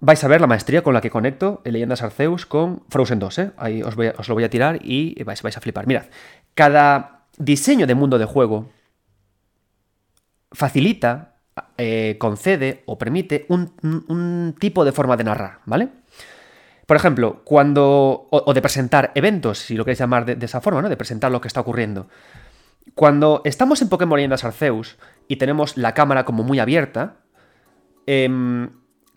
[0.00, 3.38] vais a ver la maestría con la que conecto en Leyendas Arceus con Frozen 2.
[3.38, 3.50] ¿eh?
[3.56, 5.86] Ahí os, lo voy a tirar y vais, a flipar.
[5.86, 6.04] Mirad,
[6.54, 8.70] cada diseño de mundo de juego
[10.52, 11.32] facilita,
[12.18, 15.88] concede o permite un, tipo de forma de narrar, ¿vale?
[16.86, 18.28] Por ejemplo, cuando.
[18.30, 20.88] O, de presentar eventos, si lo queréis llamar de, esa forma, ¿no?
[20.88, 22.08] De presentar lo que está ocurriendo.
[22.94, 24.96] Cuando estamos en Pokémon Leyendas Arceus
[25.28, 27.16] y tenemos la cámara como muy abierta,
[28.06, 28.68] eh,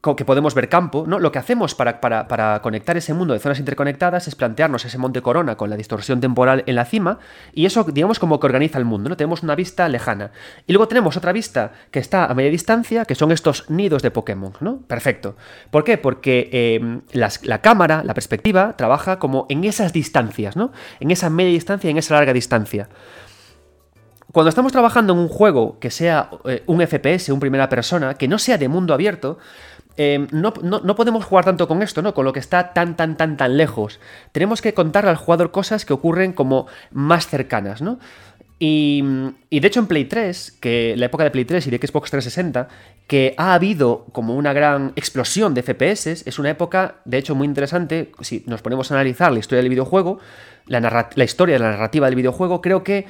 [0.01, 1.19] que podemos ver campo, ¿no?
[1.19, 5.21] Lo que hacemos para, para, conectar ese mundo de zonas interconectadas es plantearnos ese monte
[5.21, 7.19] corona con la distorsión temporal en la cima,
[7.53, 9.17] y eso, digamos, como que organiza el mundo, ¿no?
[9.17, 10.31] Tenemos una vista lejana.
[10.67, 14.11] Y luego tenemos otra vista que está a media distancia, que son estos nidos de
[14.11, 14.79] Pokémon, ¿no?
[14.87, 15.35] Perfecto.
[15.69, 15.97] ¿Por qué?
[15.97, 20.71] Porque em, la cámara, la perspectiva, trabaja como en esas distancias, ¿no?
[21.01, 22.87] En esa media distancia y en esa larga distancia
[24.31, 28.27] cuando estamos trabajando en un juego que sea eh, un FPS, un primera persona, que
[28.27, 29.39] no sea de mundo abierto,
[30.01, 30.53] Em, no,
[30.95, 32.13] podemos jugar tanto con esto, ¿no?
[32.13, 33.99] Con lo que está tan, tan, tan, tan lejos.
[34.31, 37.99] Tenemos que contarle al jugador cosas que ocurren como más cercanas, ¿no?
[38.59, 39.03] Y,
[39.51, 42.69] de hecho en Play 3, que la época de Play 3 y de Xbox 360,
[43.07, 47.45] que ha habido como una gran explosión de FPS, es una época de hecho muy
[47.45, 50.19] interesante, si nos ponemos a analizar la historia del videojuego,
[50.67, 53.05] la, la historia de la narrativa del videojuego, creo que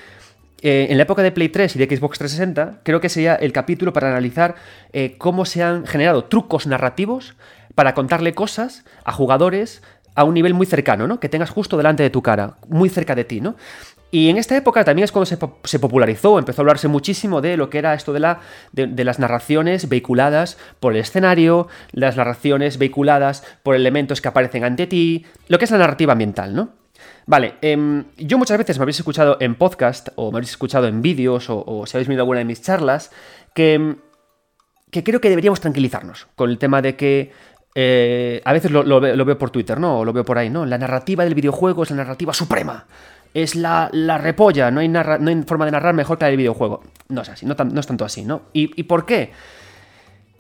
[0.62, 3.54] eh, en la época de Play 3 y de Xbox 360, creo que sería el
[3.54, 4.56] capítulo para analizar
[4.94, 7.36] eh, cómo se han generado trucos narrativos
[7.76, 9.82] para contarle cosas a jugadores
[10.16, 11.20] a un nivel muy cercano, ¿no?
[11.20, 13.56] Que tengas justo delante de tu cara, muy cerca de ti, ¿no?
[14.12, 17.70] Y en esta época también es cuando se, popularizó, empezó a hablarse muchísimo de lo
[17.70, 18.40] que era esto de, la,
[18.72, 24.88] de, las narraciones vehiculadas por el escenario, las narraciones vehiculadas por elementos que aparecen ante
[24.88, 26.70] ti, lo que es la narrativa ambiental, ¿no?
[27.30, 31.04] Vale, em, yo muchas veces me habéis escuchado en podcast o me habéis escuchado en
[31.04, 33.12] vídeos o, si habéis visto alguna de mis charlas
[33.54, 33.98] que, em,
[34.90, 37.32] que creo que deberíamos tranquilizarnos con el tema de que
[37.76, 40.00] eh, a veces lo, veo por Twitter, ¿no?
[40.00, 40.66] O lo veo por ahí, ¿no?
[40.66, 42.88] La narrativa del videojuego es la narrativa suprema.
[43.32, 46.38] Es la, la repolla, no hay, no hay, forma de narrar mejor que la del
[46.38, 46.82] videojuego.
[47.10, 48.42] No es así, no, es tanto así, ¿no?
[48.54, 49.34] ¿Y, por qué?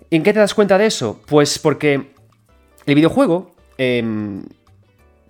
[0.10, 1.22] ¿En qué te das cuenta de eso?
[1.28, 2.14] Pues porque
[2.88, 4.44] el videojuego em,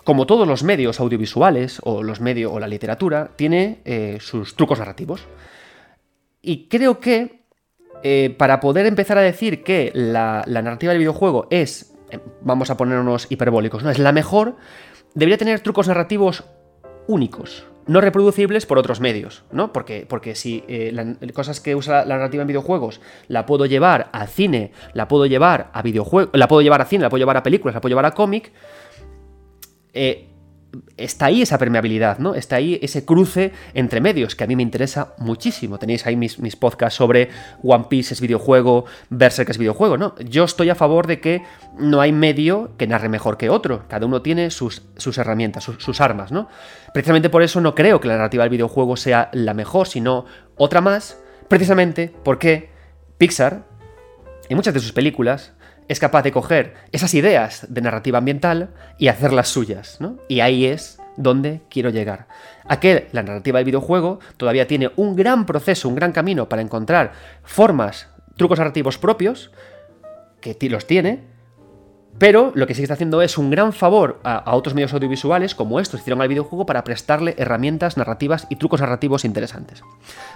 [0.09, 4.79] como todos los medios audiovisuales o los medios o la literatura, tiene eh, sus trucos
[4.79, 5.27] narrativos.
[6.41, 7.43] Y creo que
[8.01, 12.75] eh, para poder empezar a decir que la, narrativa del videojuego es, eh, vamos a
[12.75, 13.91] ponernos hiperbólicos, ¿no?
[13.91, 14.55] es la mejor,
[15.13, 16.43] debería tener trucos narrativos
[17.07, 19.71] únicos, no reproducibles por otros medios, ¿no?
[19.71, 24.25] Porque, porque si las cosas que usa la, narrativa en videojuegos la puedo llevar a
[24.25, 27.43] cine, la puedo llevar a videojuegos, la puedo llevar a cine, la puedo llevar a
[27.43, 28.51] películas, la puedo llevar a cómic,
[29.93, 30.29] eh,
[30.97, 32.35] está ahí esa permeabilidad, ¿no?
[32.35, 35.79] Está ahí ese cruce entre medios que a mí me interesa muchísimo.
[35.79, 37.29] Tenéis ahí mis, mis podcasts sobre
[37.63, 40.15] One Piece es videojuego, Berserk es videojuego, ¿no?
[40.19, 41.43] Yo estoy a favor de que
[41.77, 43.87] no hay medio que narre mejor que otro.
[43.87, 46.47] Cada uno tiene sus, sus herramientas, sus, sus, armas, ¿no?
[46.93, 50.25] Precisamente por eso no creo que la narrativa del videojuego sea la mejor, sino
[50.55, 52.69] otra más, precisamente porque
[53.17, 53.63] Pixar,
[54.47, 55.53] en muchas de sus películas,
[55.89, 60.17] es capaz de coger esas ideas de narrativa ambiental y hacerlas suyas, ¿no?
[60.29, 62.27] Y ahí es donde quiero llegar.
[62.65, 66.61] A que la narrativa del videojuego todavía tiene un gran proceso, un gran camino para
[66.61, 67.11] encontrar
[67.43, 69.51] formas, trucos narrativos propios,
[70.39, 71.23] que los tiene,
[72.19, 75.79] pero lo que sí está haciendo es un gran favor a, otros medios audiovisuales, como
[75.79, 79.81] estos hicieron al videojuego, para prestarle herramientas narrativas y trucos narrativos interesantes.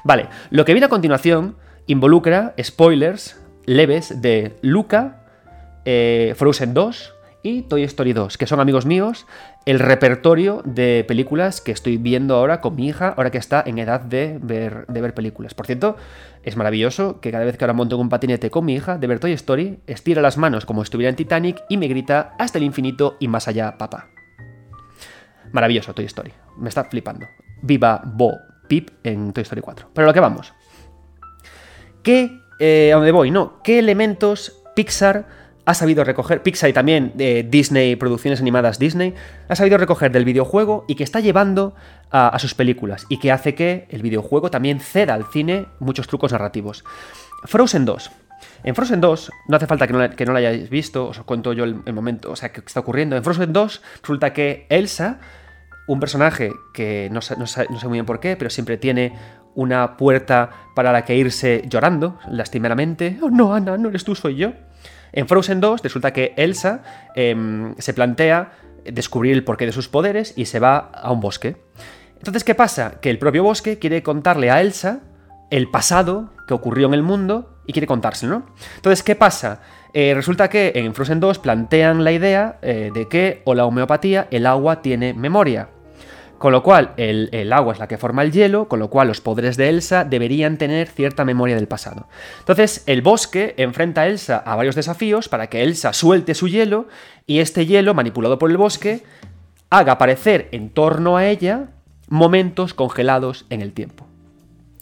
[0.04, 5.23] Vale, lo que viene a continuación involucra spoilers leves de Luca,
[5.86, 9.28] eh, Frozen 2 y Toy Story 2, que son amigos míos,
[9.66, 13.80] el repertorio de películas que estoy viendo ahora con mi hija, ahora que está en
[13.80, 15.54] edad de ver, de ver películas.
[15.54, 15.98] Por cierto,
[16.44, 19.20] es maravilloso que cada vez que ahora monto un patinete con mi hija de ver
[19.20, 23.18] Toy Story, estira las manos como estuviera en Titanic y me grita hasta el infinito
[23.20, 24.08] y más allá, papá.
[25.52, 27.28] Maravilloso Toy Story, me está flipando.
[27.62, 28.38] Viva Bo
[28.70, 29.90] Pip en Toy Story 4.
[29.94, 30.54] Pero a lo que vamos.
[32.02, 33.32] ¿Qué, eh, a dónde voy?
[33.32, 39.14] No, ¿qué elementos Pixar ha sabido recoger, Pixar y también de Disney, producciones animadas Disney,
[39.48, 41.74] ha sabido recoger del videojuego y que está llevando
[42.12, 46.32] a, sus películas y que hace que el videojuego también ceda al cine muchos trucos
[46.32, 46.84] narrativos.
[47.46, 48.12] Frozen 2.
[48.66, 51.54] En Frozen 2, no hace falta que no, que no la hayáis visto, os cuento
[51.54, 53.16] yo el, momento, o sea, que está ocurriendo.
[53.16, 55.20] En Frozen 2 resulta que Elsa,
[55.88, 59.14] un personaje que no sé, no sé muy bien por qué, pero siempre tiene
[59.56, 63.18] una puerta para la que irse llorando, lastimeramente.
[63.22, 64.54] Oh, no, Ana, no eres tú, soy yo.
[65.14, 66.84] En Frozen 2 resulta que Elsa
[67.16, 68.52] em, se plantea
[68.84, 71.58] descubrir el porqué de sus poderes y se va a un bosque.
[72.18, 73.00] Entonces, ¿qué pasa?
[73.02, 75.02] Que el propio bosque quiere contarle a Elsa
[75.50, 78.46] el pasado que ocurrió en el mundo y quiere contárselo, ¿no?
[78.76, 79.62] Entonces, ¿qué pasa?
[79.94, 84.28] Eh, resulta que en Frozen 2 plantean la idea eh, de que, o la homeopatía,
[84.32, 85.70] el agua tiene memoria.
[86.38, 89.22] Con lo cual, el, agua es la que forma el hielo, con lo cual los
[89.22, 92.08] poderes de Elsa deberían tener cierta memoria del pasado.
[92.40, 96.88] Entonces, el bosque enfrenta a Elsa a varios desafíos para que Elsa suelte su hielo
[97.26, 99.04] y este hielo, manipulado por el bosque,
[99.70, 101.70] haga aparecer en torno a ella
[102.10, 104.06] momentos congelados en el tiempo.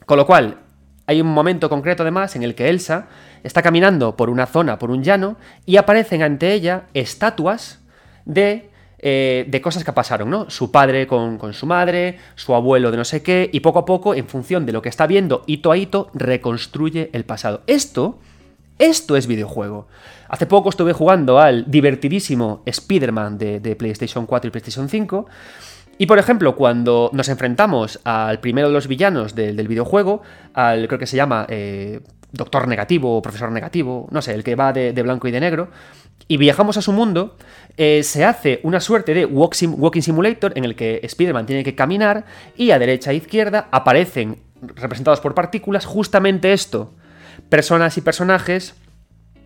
[0.07, 0.57] Con lo cual,
[1.05, 3.07] hay un momento concreto además en el que Elsa
[3.43, 7.79] está caminando por una zona, por un llano, y aparecen ante ella estatuas
[8.25, 8.70] de
[9.03, 10.47] eh, de cosas que pasaron, ¿no?
[10.51, 14.13] Su padre con, su madre, su abuelo de no sé qué, y poco a poco,
[14.13, 17.61] en función de lo que está viendo hito a hito, reconstruye el pasado.
[17.65, 18.19] Esto,
[18.77, 19.87] esto es videojuego.
[20.29, 25.25] Hace poco estuve jugando al divertidísimo Spider-Man de, PlayStation 4 y PlayStation 5.
[25.97, 30.21] Y por ejemplo, cuando nos enfrentamos al primero de los villanos del videojuego,
[30.53, 34.55] al creo que se llama eh, Doctor Negativo o Profesor Negativo, no sé, el que
[34.55, 35.69] va de blanco y de negro,
[36.31, 37.35] y viajamos a su mundo,
[37.77, 42.25] eh, se hace una suerte de walking simulator en el que Spider-Man tiene que caminar
[42.55, 46.93] y a derecha e izquierda aparecen, representados por partículas, justamente esto.
[47.49, 48.75] Personas y personajes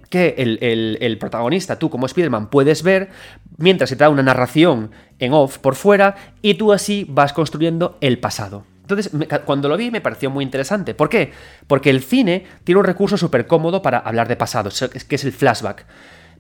[0.10, 3.10] que el, protagonista, tú como Spider-Man, puedes ver
[3.58, 7.98] mientras se te da una narración en off por fuera y tú así vas construyendo
[8.02, 8.66] el pasado.
[8.82, 9.12] Entonces,
[9.46, 10.94] cuando lo vi me pareció muy interesante.
[10.94, 11.32] ¿Por qué?
[11.68, 14.70] Porque el cine tiene un recurso súper cómodo para hablar de pasado,
[15.08, 15.86] que es el flashback.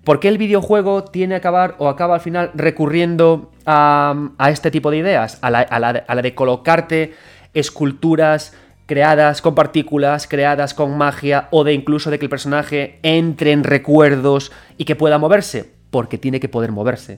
[0.06, 4.92] ¿Por qué el videojuego tiene que acabar o acaba al final recurriendo a, este tipo
[4.92, 5.40] de ideas?
[5.42, 7.16] A la, de colocarte
[7.56, 8.54] esculturas
[8.86, 13.64] creadas con partículas, creadas con magia, o de incluso de que el personaje entre en
[13.64, 17.18] recuerdos y que pueda moverse, porque tiene que poder moverse.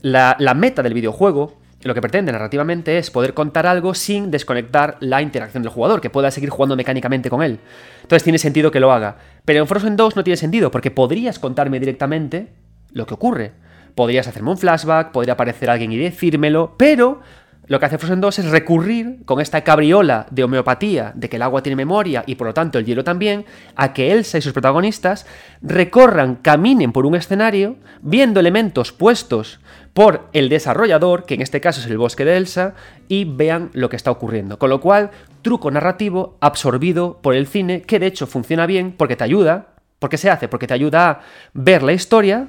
[0.00, 4.96] La, la meta del videojuego lo que pretende narrativamente es poder contar algo sin desconectar
[5.00, 7.58] la interacción del jugador, que pueda seguir jugando mecánicamente con él.
[8.02, 9.16] Entonces tiene sentido que lo haga.
[9.44, 12.52] Pero en Frozen 2 no tiene sentido, porque podrías contarme directamente
[12.92, 13.52] lo que ocurre.
[13.94, 17.20] Podrías hacerme un flashback, podría aparecer alguien y decírmelo, pero
[17.68, 21.42] lo que hace Frozen 2 es recurrir con esta cabriola de homeopatía, de que el
[21.42, 23.44] agua tiene memoria y por lo tanto el hielo también,
[23.76, 25.26] a que Elsa y sus protagonistas
[25.62, 29.60] recorran, caminen por un escenario, viendo elementos puestos
[29.94, 32.74] por el desarrollador, que en este caso es el bosque de Elsa,
[33.06, 34.58] y vean lo que está ocurriendo.
[34.58, 35.10] Con lo cual,
[35.42, 39.74] truco narrativo absorbido por el cine, que de hecho funciona bien porque te ayuda.
[40.00, 40.48] ¿Por qué se hace?
[40.48, 41.20] Porque te ayuda a
[41.54, 42.48] ver la historia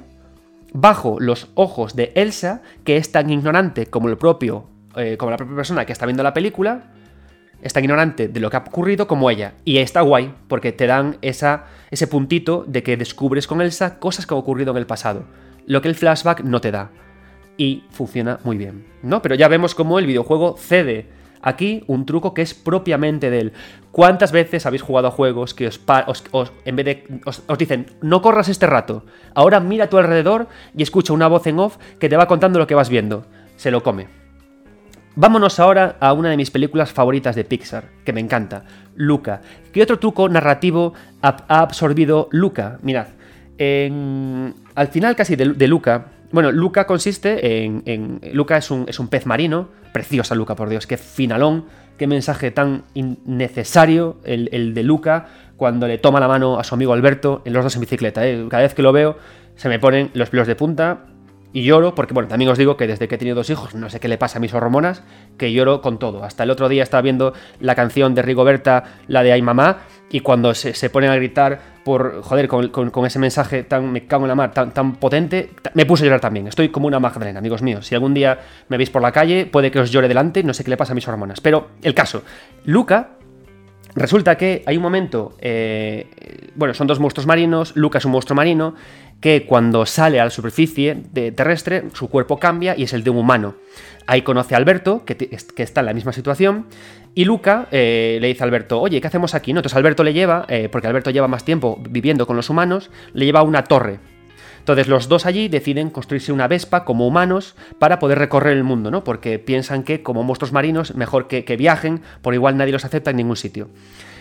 [0.72, 5.36] bajo los ojos de Elsa, que es tan ignorante como el propio, eh, como la
[5.36, 6.84] propia persona que está viendo la película,
[7.62, 9.54] es tan ignorante de lo que ha ocurrido como ella.
[9.64, 14.34] Y está guay, porque te dan ese puntito de que descubres con Elsa cosas que
[14.34, 15.24] han ocurrido en el pasado.
[15.66, 16.90] Lo que el flashback no te da
[17.56, 19.22] y funciona muy bien, ¿no?
[19.22, 21.08] Pero ya vemos cómo el videojuego cede
[21.40, 23.52] aquí un truco que es propiamente de él.
[23.92, 25.80] ¿Cuántas veces habéis jugado a juegos que os,
[26.64, 29.04] en vez de os, dicen no corras este rato,
[29.34, 32.58] ahora mira a tu alrededor y escucha una voz en off que te va contando
[32.58, 33.26] lo que vas viendo?
[33.56, 34.23] Se lo come.
[35.16, 38.64] Vámonos ahora a una de mis películas favoritas de Pixar, que me encanta,
[38.96, 39.40] Luca.
[39.72, 42.78] ¿Qué otro truco narrativo ha, absorbido Luca?
[42.82, 43.06] Mirad,
[44.74, 48.20] al final casi de Luca, bueno, Luca consiste en.
[48.32, 49.68] Luca es un, es un pez marino.
[49.92, 55.98] Preciosa Luca, por Dios, qué finalón, qué mensaje tan innecesario el, de Luca cuando le
[55.98, 58.26] toma la mano a su amigo Alberto, en los dos en bicicleta.
[58.26, 58.46] ¿eh?
[58.50, 59.16] Cada vez que lo veo,
[59.54, 61.06] se me ponen los pelos de punta
[61.54, 63.88] y lloro, porque bueno, también os digo que desde que he tenido dos hijos, no
[63.88, 65.04] sé qué le pasa a mis hormonas,
[65.38, 66.24] que lloro con todo.
[66.24, 69.78] Hasta el otro día estaba viendo la canción de Rigoberta, la de Ay Mamá,
[70.10, 74.24] y cuando se, se ponen a gritar por, joder, con, ese mensaje tan, me cago
[74.24, 76.48] en la mar, tan, tan potente, me puse a llorar también.
[76.48, 77.86] Estoy como una magdalena, amigos míos.
[77.86, 78.36] Si algún día
[78.68, 80.90] me veis por la calle, puede que os llore delante, no sé qué le pasa
[80.90, 81.40] a mis hormonas.
[81.40, 82.24] Pero el caso,
[82.64, 83.10] Luca
[83.96, 88.34] Resulta que hay un momento, eh, bueno, son dos monstruos marinos, Luca es un monstruo
[88.34, 88.74] marino,
[89.20, 90.96] que cuando sale a la superficie
[91.34, 93.54] terrestre, su cuerpo cambia y es el de un humano.
[94.06, 95.16] Ahí conoce a Alberto, que,
[95.56, 96.66] está en la misma situación,
[97.14, 99.52] y Luca eh, le dice a Alberto, oye, ¿qué hacemos aquí?
[99.52, 103.24] Entonces Alberto le lleva, eh, porque Alberto lleva más tiempo viviendo con los humanos, le
[103.24, 103.98] lleva una torre.
[104.64, 108.90] Entonces los dos allí deciden construirse una Vespa como humanos para poder recorrer el mundo,
[108.90, 109.04] ¿no?
[109.04, 113.18] Porque piensan que como monstruos marinos mejor que, viajen, por igual nadie los acepta en
[113.18, 113.68] ningún sitio.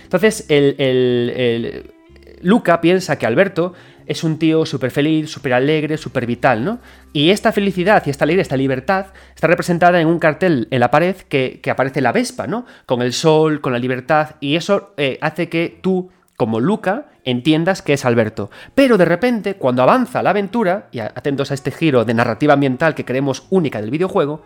[0.04, 1.94] Entonces el,
[2.42, 3.74] Luca piensa que Alberto
[4.06, 6.80] es un tío súper feliz, súper alegre, súper vital, ¿no?
[7.14, 10.92] Y esta felicidad y esta alegría, esta libertad, está representada en un cartel en la
[10.92, 12.66] pared que, aparece la Vespa, ¿no?
[12.86, 17.82] Con el sol, con la libertad, y eso eh, hace que tú como Luca, entiendas
[17.82, 18.50] que es Alberto.
[18.76, 22.96] Pero de repente, cuando avanza la aventura, y atentos a este giro de narrativa ambiental
[22.96, 24.44] que creemos única del videojuego,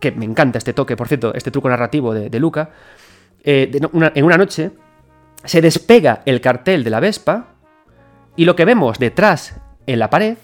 [0.00, 2.70] que me encanta este toque, por cierto, este truco narrativo de, Luca,
[3.44, 4.72] eh, en una noche,
[5.44, 7.51] se despega el cartel de la Vespa
[8.36, 9.56] y lo que vemos detrás
[9.86, 10.36] en la pared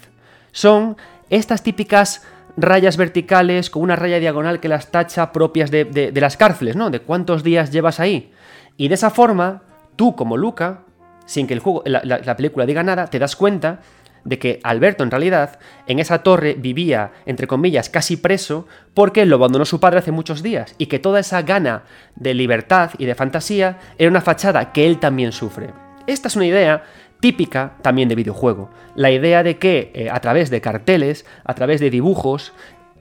[0.53, 0.97] son
[1.30, 2.22] estas típicas
[2.57, 6.91] rayas verticales con una raya diagonal que las tacha propias de, las cárceles, ¿no?
[6.91, 8.32] De cuántos días llevas ahí.
[8.76, 9.62] Y de esa forma,
[9.97, 10.80] tú como Luca,
[11.24, 13.80] sin que el juego, la película diga nada, te das cuenta
[14.24, 19.36] de que Alberto en realidad en esa torre vivía, entre comillas, casi preso porque lo
[19.36, 21.84] abandonó su padre hace muchos días y que toda esa gana
[22.14, 25.70] de libertad y de fantasía era una fachada que él también sufre.
[26.07, 26.84] Esta es una idea
[27.21, 31.81] típica también de videojuego, la idea de que eh, a través de carteles, a través
[31.81, 32.53] de dibujos,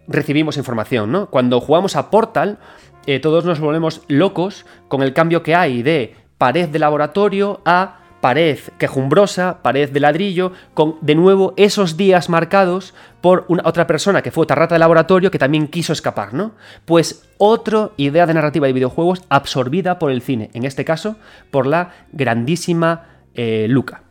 [0.07, 1.29] recibimos información, ¿no?
[1.29, 2.59] Cuando jugamos a Portal,
[3.05, 7.99] eh, todos nos volvemos locos con el cambio que hay de pared de laboratorio a
[8.21, 14.21] pared quejumbrosa, pared de ladrillo, con de nuevo esos días marcados por una, otra persona
[14.21, 16.53] que fue otra rata de laboratorio que también quiso escapar, ¿no?
[16.85, 21.17] Pues otra idea de narrativa de videojuegos absorbida por el cine, en este caso
[21.51, 23.05] por la grandísima
[23.35, 24.06] eh, Luca.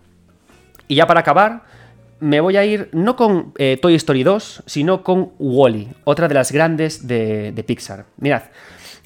[0.89, 1.64] Y ya para acabar,
[2.20, 6.34] me voy a ir no con eh, Toy Story 2, sino con Wally, otra de
[6.34, 8.07] las grandes de, de Pixar.
[8.18, 8.43] Mirad,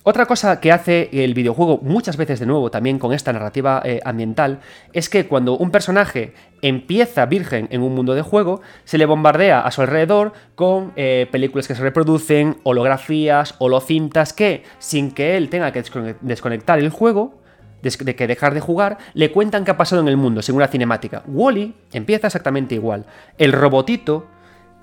[0.03, 4.01] otra cosa que hace el videojuego muchas veces de nuevo también con esta narrativa eh,
[4.03, 4.61] ambiental
[4.95, 9.61] es que cuando un personaje empieza virgen en un mundo de juego, se le bombardea
[9.61, 15.51] a su alrededor con eh, películas que se reproducen, holografías, holocintas que, sin que él
[15.51, 15.85] tenga que
[16.23, 17.40] desconectar el juego,
[17.83, 20.69] de que dejar de jugar, le cuentan qué ha pasado en el mundo, según la
[20.69, 21.23] cinemática.
[21.27, 23.07] Wally empieza exactamente igual.
[23.39, 24.27] El robotito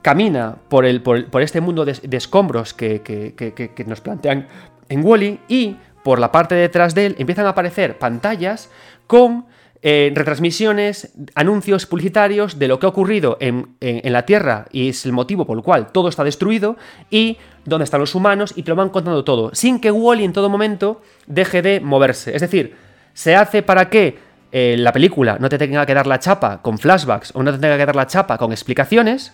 [0.02, 4.48] camina por, el, por, este mundo de, escombros que, que, nos plantean
[4.89, 8.70] en Wally y por la parte detrás de él empiezan a aparecer pantallas
[9.06, 9.45] con
[9.84, 15.12] eh, retransmisiones, anuncios publicitarios de lo que ha ocurrido en, la Tierra y es el
[15.12, 16.78] motivo por el cual todo está destruido
[17.12, 20.34] y dónde están los humanos y te lo van contando todo, sin que Wally en
[20.34, 22.36] todo momento deje de moverse.
[22.36, 22.76] Es decir,
[23.18, 24.20] se hace para que
[24.51, 27.57] eh, la película no te tenga que dar la chapa con flashbacks o no te
[27.57, 29.34] tenga que dar la chapa con explicaciones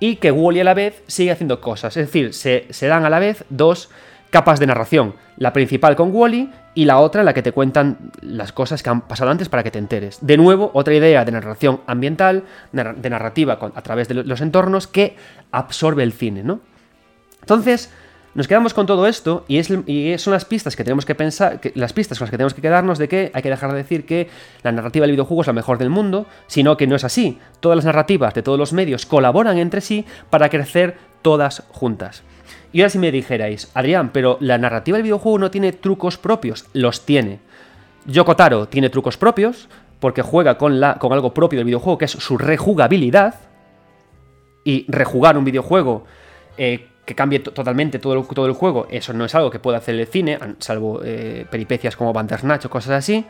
[0.00, 1.94] y que Wally a la vez sigue haciendo cosas.
[1.98, 3.90] Es decir, se, se dan a la vez dos
[4.30, 5.14] capas de narración.
[5.36, 8.88] La principal con Wally y la otra en la que te cuentan las cosas que
[8.88, 10.20] han pasado antes para que te enteres.
[10.22, 15.16] De nuevo, otra idea de narración ambiental, de narrativa a través de los entornos que
[15.52, 16.60] absorbe el cine, ¿no?
[17.42, 17.92] Entonces,
[18.38, 22.18] nos quedamos con todo esto y, son las pistas que tenemos que pensar, las pistas
[22.18, 24.28] con las que tenemos que quedarnos de que hay que dejar de decir que
[24.62, 27.40] la narrativa del videojuego es la mejor del mundo, sino que no es así.
[27.58, 32.22] Todas las narrativas de todos los medios colaboran entre sí para crecer todas juntas.
[32.72, 36.66] Y ahora si me dijerais, Adrián, pero la narrativa del videojuego no tiene trucos propios,
[36.74, 37.40] los tiene.
[38.06, 39.68] Yoko Taro tiene trucos propios,
[39.98, 43.34] porque juega con, la, con algo propio del videojuego, que es su rejugabilidad.
[44.62, 46.04] Y rejugar un videojuego
[46.56, 49.78] eh, que cambie totalmente todo el, todo el, juego, eso no es algo que pueda
[49.78, 53.24] hacer el cine, salvo eh, peripecias como Bandersnatch o cosas así.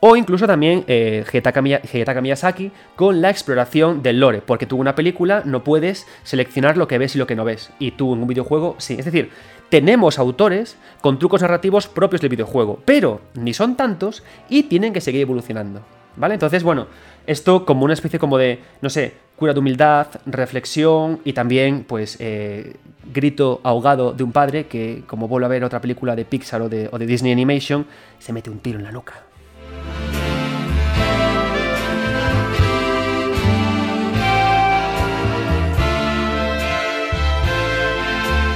[0.00, 4.96] O incluso también eh, Hidetaka Miyazaki con la exploración del lore, porque tú en una
[4.96, 8.22] película no puedes seleccionar lo que ves y lo que no ves, y tú en
[8.22, 8.96] un videojuego sí.
[8.98, 9.30] Es decir,
[9.68, 15.00] tenemos autores con trucos narrativos propios del videojuego, pero ni son tantos y tienen que
[15.00, 15.82] seguir evolucionando.
[16.16, 16.34] ¿Vale?
[16.34, 16.86] Entonces, bueno,
[17.26, 22.16] esto como una especie como de, no sé, cura de humildad, reflexión y también, pues,
[22.20, 22.76] eh,
[23.12, 26.68] grito ahogado de un padre que, como vuelve a ver otra película de Pixar o
[26.68, 27.86] de, o de Disney Animation,
[28.18, 29.14] se mete un tiro en la nuca.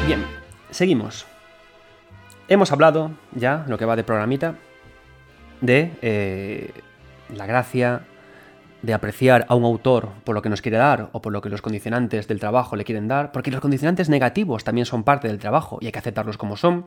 [0.06, 0.24] Bien,
[0.70, 1.26] seguimos.
[2.46, 4.54] Hemos hablado ya, lo que va de programita,
[5.60, 6.70] de eh,
[7.34, 8.02] la gracia
[8.82, 11.48] de apreciar a un autor por lo que nos quiere dar o por lo que
[11.48, 15.38] los condicionantes del trabajo le quieren dar, porque los condicionantes negativos también son parte del
[15.38, 16.86] trabajo y hay que aceptarlos como son.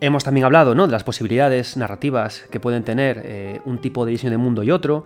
[0.00, 0.86] Hemos también hablado ¿no?
[0.86, 4.70] de las posibilidades narrativas que pueden tener eh, un tipo de diseño de mundo y
[4.70, 5.04] otro.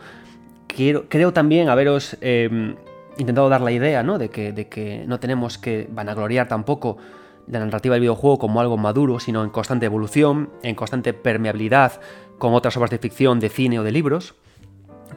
[0.66, 2.76] Creo también haberos em,
[3.16, 4.18] intentado dar la idea ¿no?
[4.18, 6.98] de, que, de que no tenemos que vanagloriar tampoco
[7.46, 12.00] la narrativa del videojuego como algo maduro, sino en constante evolución, en constante permeabilidad
[12.38, 14.34] con otras obras de ficción, de cine o de libros.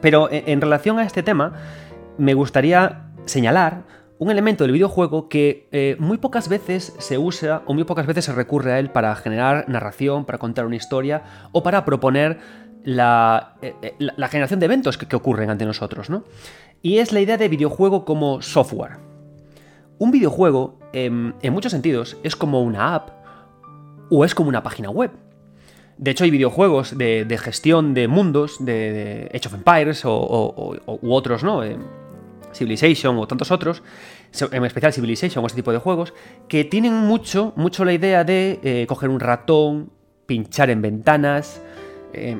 [0.00, 1.54] Pero e, en relación a este tema,
[2.18, 3.84] me gustaría señalar
[4.18, 8.24] un elemento del videojuego que eh, muy pocas veces se usa o muy pocas veces
[8.26, 12.38] se recurre a él para generar narración, para contar una historia o para proponer
[12.84, 16.24] la, eh, eh, generación de eventos que, ocurren ante nosotros, ¿no?
[16.82, 18.98] y es la idea de videojuego como software.
[19.98, 23.10] Un videojuego, em, en, muchos sentidos, es como una app
[24.10, 25.10] o es como una página web.
[26.02, 31.44] De hecho, hay videojuegos de, gestión de mundos, de, Age of Empires o, u otros,
[31.44, 31.62] ¿no?
[31.62, 31.76] Eh,
[32.52, 33.84] Civilization o tantos otros,
[34.50, 36.12] en especial Civilization o este tipo de juegos,
[36.48, 39.90] que tienen mucho, mucho la idea de eh, coger un ratón,
[40.26, 41.62] pinchar en ventanas,
[42.12, 42.36] eh,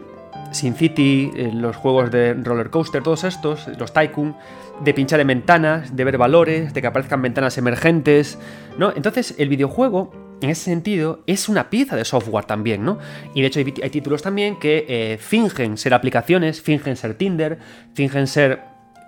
[0.51, 4.35] Sin City, los juegos de roller coaster, todos estos, los Tycoon,
[4.83, 8.41] de pinchar en ventanas, de ver valores, de que aparezcan ventanas emergentes,
[8.77, 8.93] ¿no?
[8.97, 10.11] Entonces, el videojuego,
[10.47, 12.99] en ese sentido, es una pieza de software también, ¿no?
[13.35, 17.59] Y de hecho hay, títulos también que eh, fingen ser aplicaciones, fingen ser Tinder,
[17.95, 18.61] fingen ser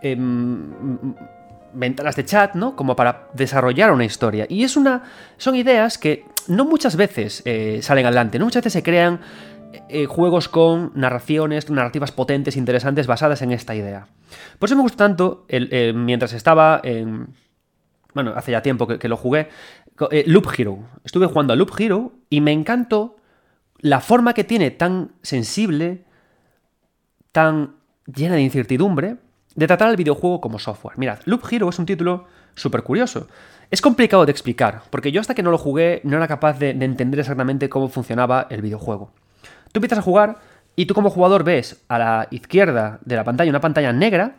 [0.03, 1.15] em,
[1.73, 2.77] ventanas de chat, ¿no?
[2.77, 4.47] Como para desarrollar una historia.
[4.49, 5.03] Y es una.
[5.37, 9.21] Son ideas que no muchas veces eh, salen adelante, no muchas veces se crean
[9.89, 14.07] eh, juegos con narraciones, narrativas potentes, interesantes, basadas en esta idea.
[14.59, 15.47] Por eso me gusta tanto,
[15.95, 17.29] mientras estaba en...
[18.15, 19.49] Bueno, hace ya tiempo que, lo jugué,
[20.11, 20.79] eh, Loop Hero.
[21.05, 23.17] Estuve jugando a Loop Hero y me encantó
[23.79, 26.05] la forma que tiene tan sensible,
[27.33, 27.77] tan
[28.07, 29.17] llena de incertidumbre,
[29.55, 30.99] de tratar el videojuego como software.
[30.99, 33.29] Mirad, Loop Hero es un título súper curioso.
[33.71, 36.71] Es complicado de explicar, porque yo hasta que no lo jugué no era capaz de
[36.71, 39.13] entender exactamente cómo funcionaba el videojuego.
[39.73, 40.39] Tú empiezas a jugar
[40.77, 44.37] y tú como jugador ves a la izquierda de la pantalla una pantalla negra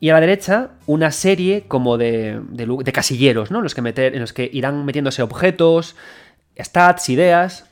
[0.00, 3.58] y a la derecha una serie como de, de, casilleros, ¿no?
[3.58, 5.94] En los, que meter, en los que irán metiéndose objetos,
[6.58, 7.66] stats, ideas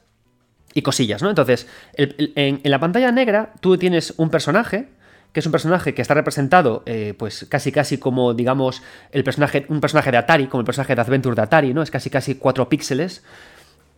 [0.74, 1.30] y cosillas, ¿no?
[1.30, 4.90] Entonces, en, la pantalla negra tú tienes un personaje
[5.32, 9.66] que es un personaje que está representado, eh, pues casi casi como, digamos, el personaje,
[9.68, 11.82] un personaje de Atari, como el personaje de Adventure de Atari, ¿no?
[11.82, 13.22] Es casi casi cuatro píxeles.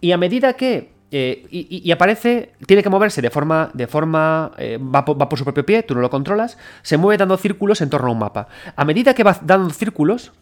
[0.01, 4.79] Y a medida que eh, y, aparece, tiene que moverse de forma, de forma eh,
[4.79, 8.09] va, por, su propio pie, tú no lo controlas, se mueve dando círculos en torno
[8.09, 8.47] a un mapa.
[8.77, 10.33] A medida que va dando círculos,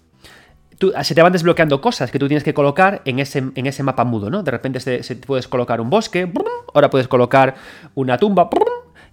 [1.02, 4.04] se te van desbloqueando cosas que tú tienes que colocar en ese, en ese mapa
[4.04, 4.42] mudo, ¿no?
[4.42, 6.30] De repente se, puedes colocar un bosque,
[6.74, 7.54] ahora puedes colocar
[7.94, 8.50] una tumba,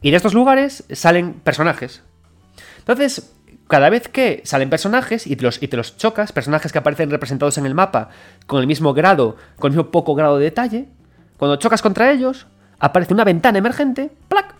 [0.01, 2.03] y de estos lugares salen personajes.
[2.79, 3.33] Entonces,
[3.67, 7.09] cada vez que salen personajes y te, los, y te los chocas, personajes que aparecen
[7.09, 8.09] representados en el mapa
[8.45, 10.89] con el mismo grado, con el mismo poco grado de detalle,
[11.37, 12.47] cuando chocas contra ellos,
[12.79, 14.55] aparece una ventana emergente, ¡plac!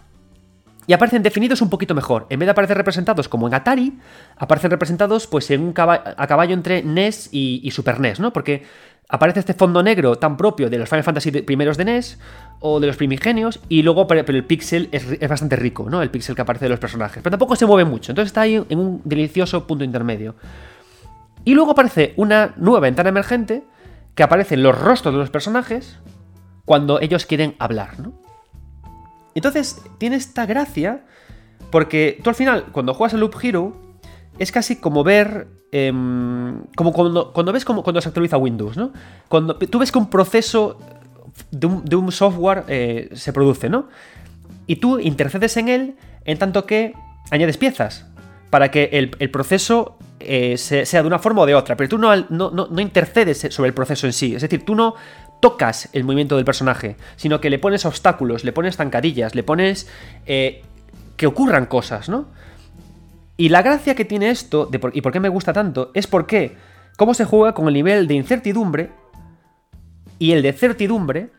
[0.87, 2.27] Y aparecen definidos un poquito mejor.
[2.29, 3.97] En vez de aparecer representados como en Atari,
[4.37, 8.31] aparecen representados pues en un a caballo entre NES y, Super NES, ¿no?
[8.31, 8.63] Porque
[9.09, 12.19] aparece este fondo negro tan propio de los Final Fantasy primeros de NES
[12.59, 16.03] o de los primigenios y luego pero, el pixel es, bastante rico, ¿no?
[16.03, 17.23] El pixel que aparece de los personajes.
[17.23, 20.35] Pero tampoco se mueve mucho, entonces está ahí en un delicioso punto intermedio.
[21.45, 23.63] Y luego aparece una nueva ventana emergente
[24.13, 25.99] que aparecen los rostros de los personajes
[26.65, 28.13] cuando ellos quieren hablar, ¿no?
[29.35, 31.05] Entonces, tiene esta gracia
[31.71, 33.75] porque tú al final, cuando juegas a Loop Hero,
[34.39, 35.47] es casi como ver.
[35.71, 38.93] Em, como cuando, ves como cuando se actualiza Windows, ¿no?
[39.27, 40.79] Cuando tú ves que un proceso
[41.51, 43.89] de un, software eh, se produce, ¿no?
[44.67, 46.93] Y tú intercedes en él en tanto que
[47.29, 48.05] añades piezas
[48.49, 52.15] para que el, proceso eh, sea de una forma o de otra, pero tú no,
[52.29, 54.95] no, no, intercedes sobre el proceso en sí, es decir, tú no
[55.39, 59.87] tocas el movimiento del personaje, sino que le pones obstáculos, le pones zancadillas, le pones
[60.25, 60.63] eh,
[61.17, 62.27] que ocurran cosas, ¿no?
[63.37, 66.55] Y la gracia que tiene esto, y por qué me gusta tanto, es porque
[66.97, 68.91] cómo se juega con el nivel de incertidumbre
[70.19, 71.29] y el de certidumbre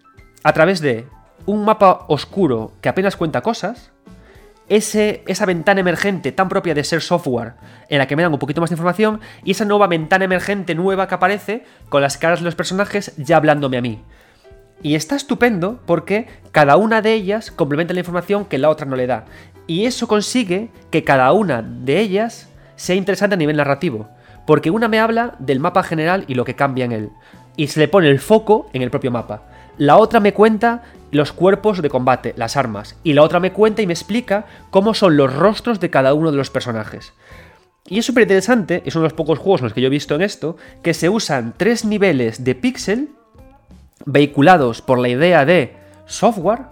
[0.43, 1.07] a través de
[1.47, 3.93] un mapa oscuro que apenas cuenta cosas,
[4.69, 7.55] esa ventana emergente tan propia de ser software
[7.89, 10.75] en la que me dan un poquito más de información y esa nueva ventana emergente
[10.75, 14.03] nueva que aparece con las caras de los personajes ya hablándome a mí.
[14.83, 18.97] Y está estupendo porque cada una de ellas complementa la información que la otra no
[18.97, 19.25] le da.
[19.67, 24.09] Y eso consigue que cada una de ellas sea interesante a nivel narrativo.
[24.47, 27.11] Porque una me habla del mapa general y lo que cambia en él.
[27.57, 29.43] Y se le pone el foco en el propio mapa.
[29.79, 33.83] La otra me cuenta los cuerpos de combate, las armas, y la otra me cuenta
[33.83, 37.13] y me explica cómo son los rostros de cada uno de los personajes.
[37.89, 39.91] Y es súper interesante, es uno de los pocos juegos en los que yo he
[39.91, 43.11] visto en esto, que se usan tres niveles de píxel
[44.05, 45.77] vehiculados por la idea de
[46.07, 46.63] software,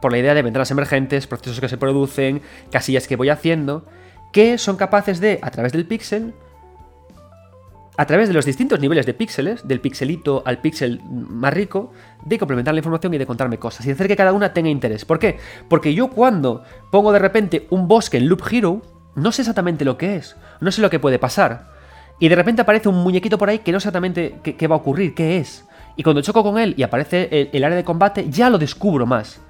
[0.00, 3.86] por la idea de ventanas emergentes, procesos que se producen, casillas que voy haciendo,
[4.32, 6.34] que son capaces de, a través del píxel,
[7.96, 11.92] a través de los distintos niveles de píxeles, del pixelito al píxel más rico,
[12.24, 15.04] de complementar la información y de contarme cosas y hacer que cada una tenga interés.
[15.04, 15.38] ¿Por qué?
[15.68, 18.82] Porque yo cuando pongo de repente un bosque en Loop Hero,
[19.14, 21.70] no sé exactamente lo que es, no sé lo que puede pasar.
[22.18, 24.78] Y de repente aparece un muñequito por ahí que no sé exactamente qué, va a
[24.78, 25.66] ocurrir, qué es.
[25.96, 29.40] Y cuando choco con él y aparece el área de combate, ya lo descubro más.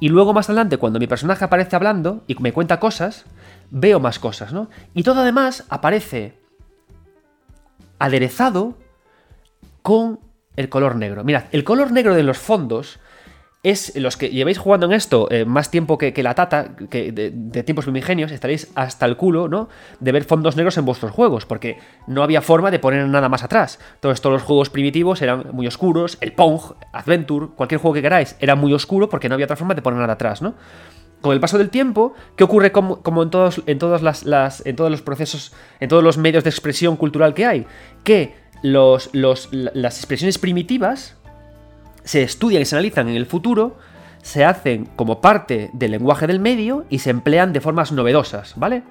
[0.00, 3.24] Y luego más adelante, cuando mi personaje aparece hablando y me cuenta cosas,
[3.70, 4.70] veo más cosas, ¿no?
[4.94, 6.41] Y todo además aparece
[8.02, 8.74] aderezado
[9.82, 10.18] con
[10.56, 11.22] el color negro.
[11.22, 12.98] Mirad, el color negro de los fondos
[13.62, 17.62] es los que llevéis jugando en esto eh, más tiempo que, la tata, que de,
[17.62, 19.68] tiempos primigenios, estaréis hasta el culo, ¿no?
[20.00, 21.78] De ver fondos negros en vuestros juegos, porque
[22.08, 23.78] no había forma de poner nada más atrás.
[24.00, 26.60] Todos estos los juegos primitivos eran muy oscuros, el Pong,
[26.92, 30.00] Adventure, cualquier juego que queráis, era muy oscuro porque no había otra forma de poner
[30.00, 30.54] nada atrás, ¿no?
[31.22, 35.88] Con el paso del tiempo, ¿qué ocurre como, en, todos, en, todos los procesos, en
[35.88, 37.66] todos los medios de expresión cultural que hay?
[38.04, 41.16] Que los, las expresiones primitivas
[42.04, 43.76] se estudian y se analizan en el futuro,
[44.20, 48.82] se hacen como parte del lenguaje del medio y se emplean de formas novedosas, ¿vale?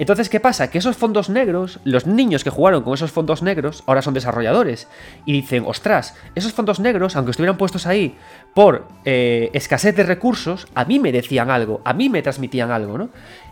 [0.00, 0.70] Entonces, ¿qué pasa?
[0.70, 4.88] Que esos fondos negros, los niños que jugaron con esos fondos negros, ahora son desarrolladores.
[5.26, 8.16] Y dicen, ostras, esos fondos negros, aunque estuvieran puestos ahí
[8.54, 12.96] por eh, escasez de recursos, a mí me decían algo, a mí me transmitían algo,
[12.96, 13.10] ¿no?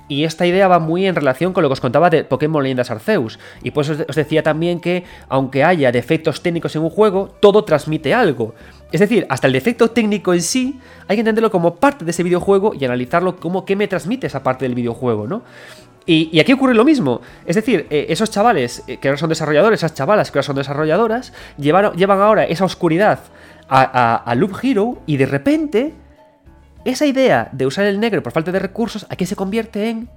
[0.08, 2.90] Y esta idea va muy en relación con lo que os contaba de Pokémon Leyendas
[2.90, 3.38] Arceus.
[3.62, 8.14] Y pues os decía también que, aunque haya defectos técnicos en un juego, todo transmite
[8.14, 8.54] algo.
[8.90, 12.22] Es decir, hasta el defecto técnico en sí, hay que entenderlo como parte de ese
[12.22, 15.42] videojuego y analizarlo como qué me transmite esa parte del videojuego, ¿no?
[16.10, 17.20] Y, aquí ocurre lo mismo.
[17.44, 20.56] Es decir, eh, esos chavales eh, que ahora son desarrolladores, esas chavalas que ahora son
[20.56, 23.18] desarrolladoras, llevan ahora esa oscuridad
[23.68, 25.92] a, Loop Hero y de repente
[26.86, 30.08] esa idea de usar el negro por falta de recursos aquí se convierte en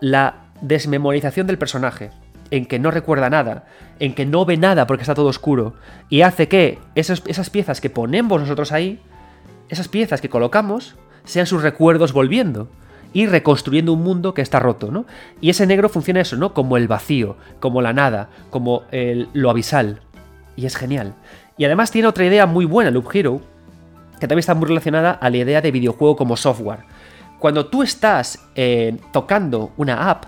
[0.00, 2.10] la desmemorización del personaje.
[2.50, 3.66] En que no recuerda nada,
[4.00, 5.74] en que no ve nada porque está todo oscuro.
[6.08, 9.00] Y hace que esas, esas piezas que ponemos nosotros ahí,
[9.68, 12.68] esas piezas que colocamos, sean sus recuerdos volviendo
[13.12, 15.06] y reconstruyendo un mundo que está roto, ¿no?
[15.40, 16.54] Y ese negro funciona eso, ¿no?
[16.54, 20.00] Como el vacío, como la nada, como el, lo abisal.
[20.56, 21.14] Y es genial.
[21.56, 23.40] Y además tiene otra idea muy buena, Loop Hero,
[24.20, 26.80] que también está muy relacionada a la idea de videojuego como software.
[27.38, 30.24] Cuando tú estás eh, tocando una app,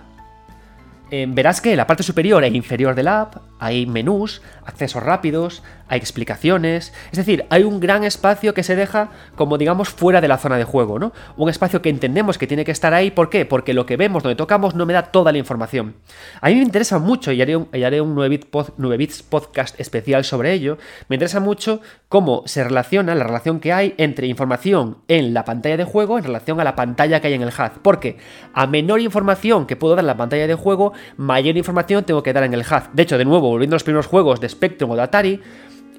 [1.11, 5.63] eh, verás que la parte superior e inferior de la app hay menús, accesos rápidos,
[5.87, 10.29] hay explicaciones, es decir, hay un gran espacio que se deja como digamos fuera de
[10.29, 11.13] la zona de juego, ¿no?
[11.37, 13.45] Un espacio que entendemos que tiene que estar ahí, ¿por qué?
[13.45, 15.97] Porque lo que vemos, donde tocamos, no me da toda la información.
[16.41, 20.79] A mí me interesa mucho, y haré un, un 9, bits podcast especial sobre ello,
[21.09, 25.77] me interesa mucho cómo se relaciona, la relación que hay entre información en la pantalla
[25.77, 28.17] de juego en relación a la pantalla que hay en el HUD, porque
[28.55, 32.33] a menor información que puedo dar en la pantalla de juego, mayor información tengo que
[32.33, 32.89] dar en el HUD.
[32.93, 35.41] De hecho, de nuevo, volviendo a los primeros juegos de Spectrum o de Atari,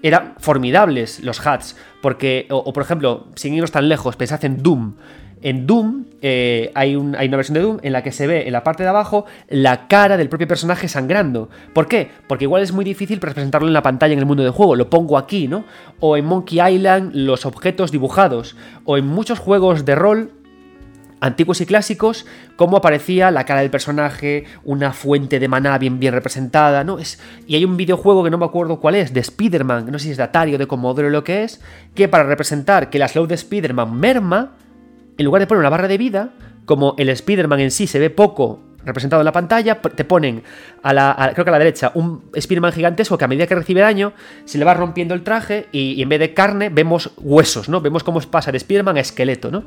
[0.03, 4.95] eran formidables los HUDs, porque, o, por ejemplo, sin irnos tan lejos, pensad en Doom.
[5.43, 8.53] En Doom eh, hay, hay, una versión de Doom en la que se ve en
[8.53, 11.49] la parte de abajo la cara del propio personaje sangrando.
[11.73, 12.09] ¿Por qué?
[12.27, 14.89] Porque igual es muy difícil representarlo en la pantalla en el mundo de juego, lo
[14.89, 15.63] pongo aquí, ¿no?
[15.99, 20.31] O en Monkey Island los objetos dibujados, o en muchos juegos de rol
[21.21, 26.13] antiguos y clásicos, cómo aparecía la cara del personaje, una fuente de maná bien, bien
[26.13, 26.99] representada, ¿no?
[26.99, 30.05] Es, y hay un videojuego que no me acuerdo cuál es, de Spider-Man, no sé
[30.05, 31.61] si es de Atari o de Commodore o lo que es,
[31.95, 34.53] que para representar que la slow de Spider-Man merma,
[35.17, 36.31] en lugar de poner una barra de vida,
[36.65, 40.41] como el Spider-Man en sí se ve poco representado en la pantalla, te ponen
[40.81, 43.81] a la, creo que a la derecha un Spider-Man gigantesco que a medida que recibe
[43.81, 44.13] daño
[44.45, 47.81] se le va rompiendo el traje y, y en vez de carne vemos huesos, ¿no?
[47.81, 49.65] Vemos cómo pasa de Spider-Man a esqueleto, ¿no?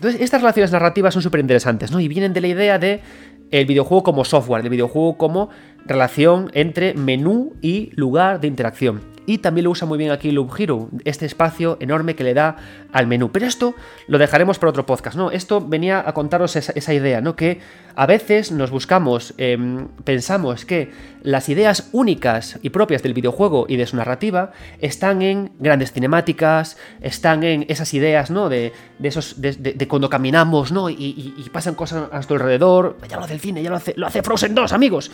[0.00, 2.00] Entonces, estas relaciones narrativas son súper interesantes, ¿no?
[2.00, 3.02] Y vienen de la idea de
[3.50, 5.50] el videojuego como software, el videojuego como
[5.84, 9.02] relación entre menú y lugar de interacción.
[9.26, 12.56] Y también lo usa muy bien aquí Loop Hero, este espacio enorme que le da
[12.92, 13.30] al menú.
[13.30, 13.74] Pero esto
[14.08, 15.30] lo dejaremos por otro podcast, ¿no?
[15.30, 17.36] Esto venía a contaros esa, idea, ¿no?
[17.36, 17.60] Que
[17.94, 20.90] a veces nos buscamos, em, pensamos que
[21.22, 26.76] las ideas únicas y propias del videojuego y de su narrativa están en grandes cinemáticas,
[27.00, 28.48] están en esas ideas, ¿no?
[28.48, 30.90] De, esos, de, cuando caminamos, ¿no?
[30.90, 32.96] Y, pasan cosas a nuestro alrededor.
[33.08, 35.10] Ya lo hace el cine, ya lo hace, lo hace Frozen 2, amigos.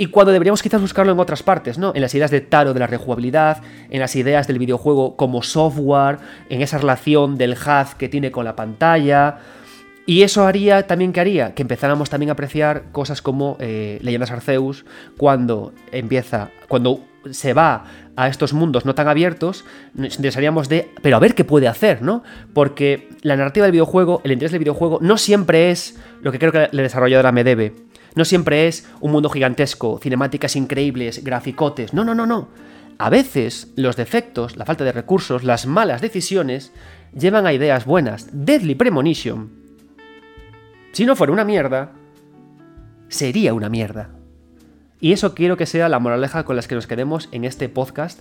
[0.00, 1.90] Y cuando deberíamos quizás buscarlo en otras partes, ¿no?
[1.92, 6.18] En las ideas de Taro de la rejugabilidad, en las ideas del videojuego como software,
[6.48, 9.38] en esa relación del HUD que tiene con la pantalla.
[10.06, 14.30] Y eso haría también que haría que empezáramos también a apreciar cosas como eh, Leyendas
[14.30, 14.84] Arceus,
[15.16, 17.00] cuando empieza, cuando
[17.32, 17.84] se va
[18.14, 22.02] a estos mundos no tan abiertos, nos interesaríamos de, pero a ver qué puede hacer,
[22.02, 22.22] ¿no?
[22.54, 26.52] Porque la narrativa del videojuego, el interés del videojuego, no siempre es lo que creo
[26.52, 27.87] que la desarrolladora me debe.
[28.18, 31.94] No siempre es un mundo gigantesco, cinemáticas increíbles, graficotes.
[31.94, 32.48] No, no, no, no.
[32.98, 36.72] A veces los defectos, la falta de recursos, las malas decisiones
[37.16, 38.26] llevan a ideas buenas.
[38.32, 39.52] Deadly Premonition.
[40.90, 41.92] Si no fuera una mierda,
[43.06, 44.10] sería una mierda.
[44.98, 48.18] Y eso quiero que sea la moraleja con las que nos quedemos en este podcast,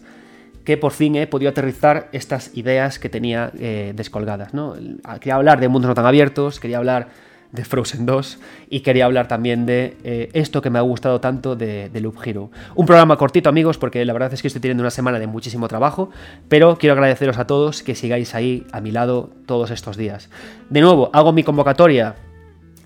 [0.63, 4.53] que por fin he podido aterrizar estas ideas que tenía eh, descolgadas.
[4.53, 4.75] ¿no?
[5.19, 7.07] Quería hablar de mundos no tan abiertos, quería hablar
[7.51, 8.39] de Frozen 2
[8.69, 12.51] y quería hablar también de eh, esto que me ha gustado tanto de, Loop Hero.
[12.75, 15.67] Un programa cortito amigos porque la verdad es que estoy teniendo una semana de muchísimo
[15.67, 16.09] trabajo,
[16.49, 20.29] pero quiero agradeceros a todos que sigáis ahí a mi lado todos estos días.
[20.69, 22.15] De nuevo, hago mi convocatoria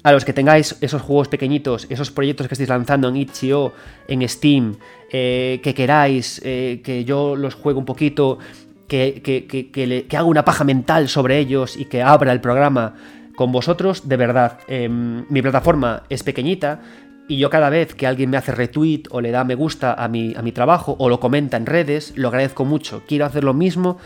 [0.04, 3.74] a los que tengáis esos juegos pequeñitos, esos proyectos que estáis lanzando en itch.io,
[4.08, 4.76] en Steam,
[5.12, 8.40] eh, que queráis eh, que yo los juegue un poquito,
[8.88, 12.96] que, que, que, haga una paja mental sobre ellos y que abra el programa
[13.36, 14.60] con vosotros de verdad.
[14.68, 16.82] Em, mi plataforma es pequeñita
[17.28, 20.08] y yo cada vez que alguien me hace retweet o le da me gusta a
[20.08, 23.04] mi, a mi trabajo o lo comenta en redes, lo agradezco mucho.
[23.08, 23.98] Quiero hacer lo mismo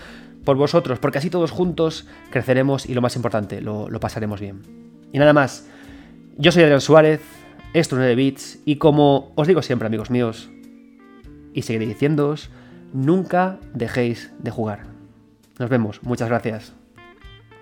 [0.43, 4.61] por vosotros, porque así todos juntos creceremos y lo más importante, lo, lo pasaremos bien.
[5.11, 5.67] Y nada más,
[6.37, 7.21] yo soy Adrián Suárez,
[7.73, 10.49] esto es 9 bits y como os digo siempre amigos míos,
[11.53, 12.51] y seguiré diciéndoos,
[12.93, 14.83] nunca dejéis de jugar.
[15.57, 16.73] Nos vemos, muchas gracias.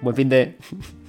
[0.01, 0.57] Buen fin de...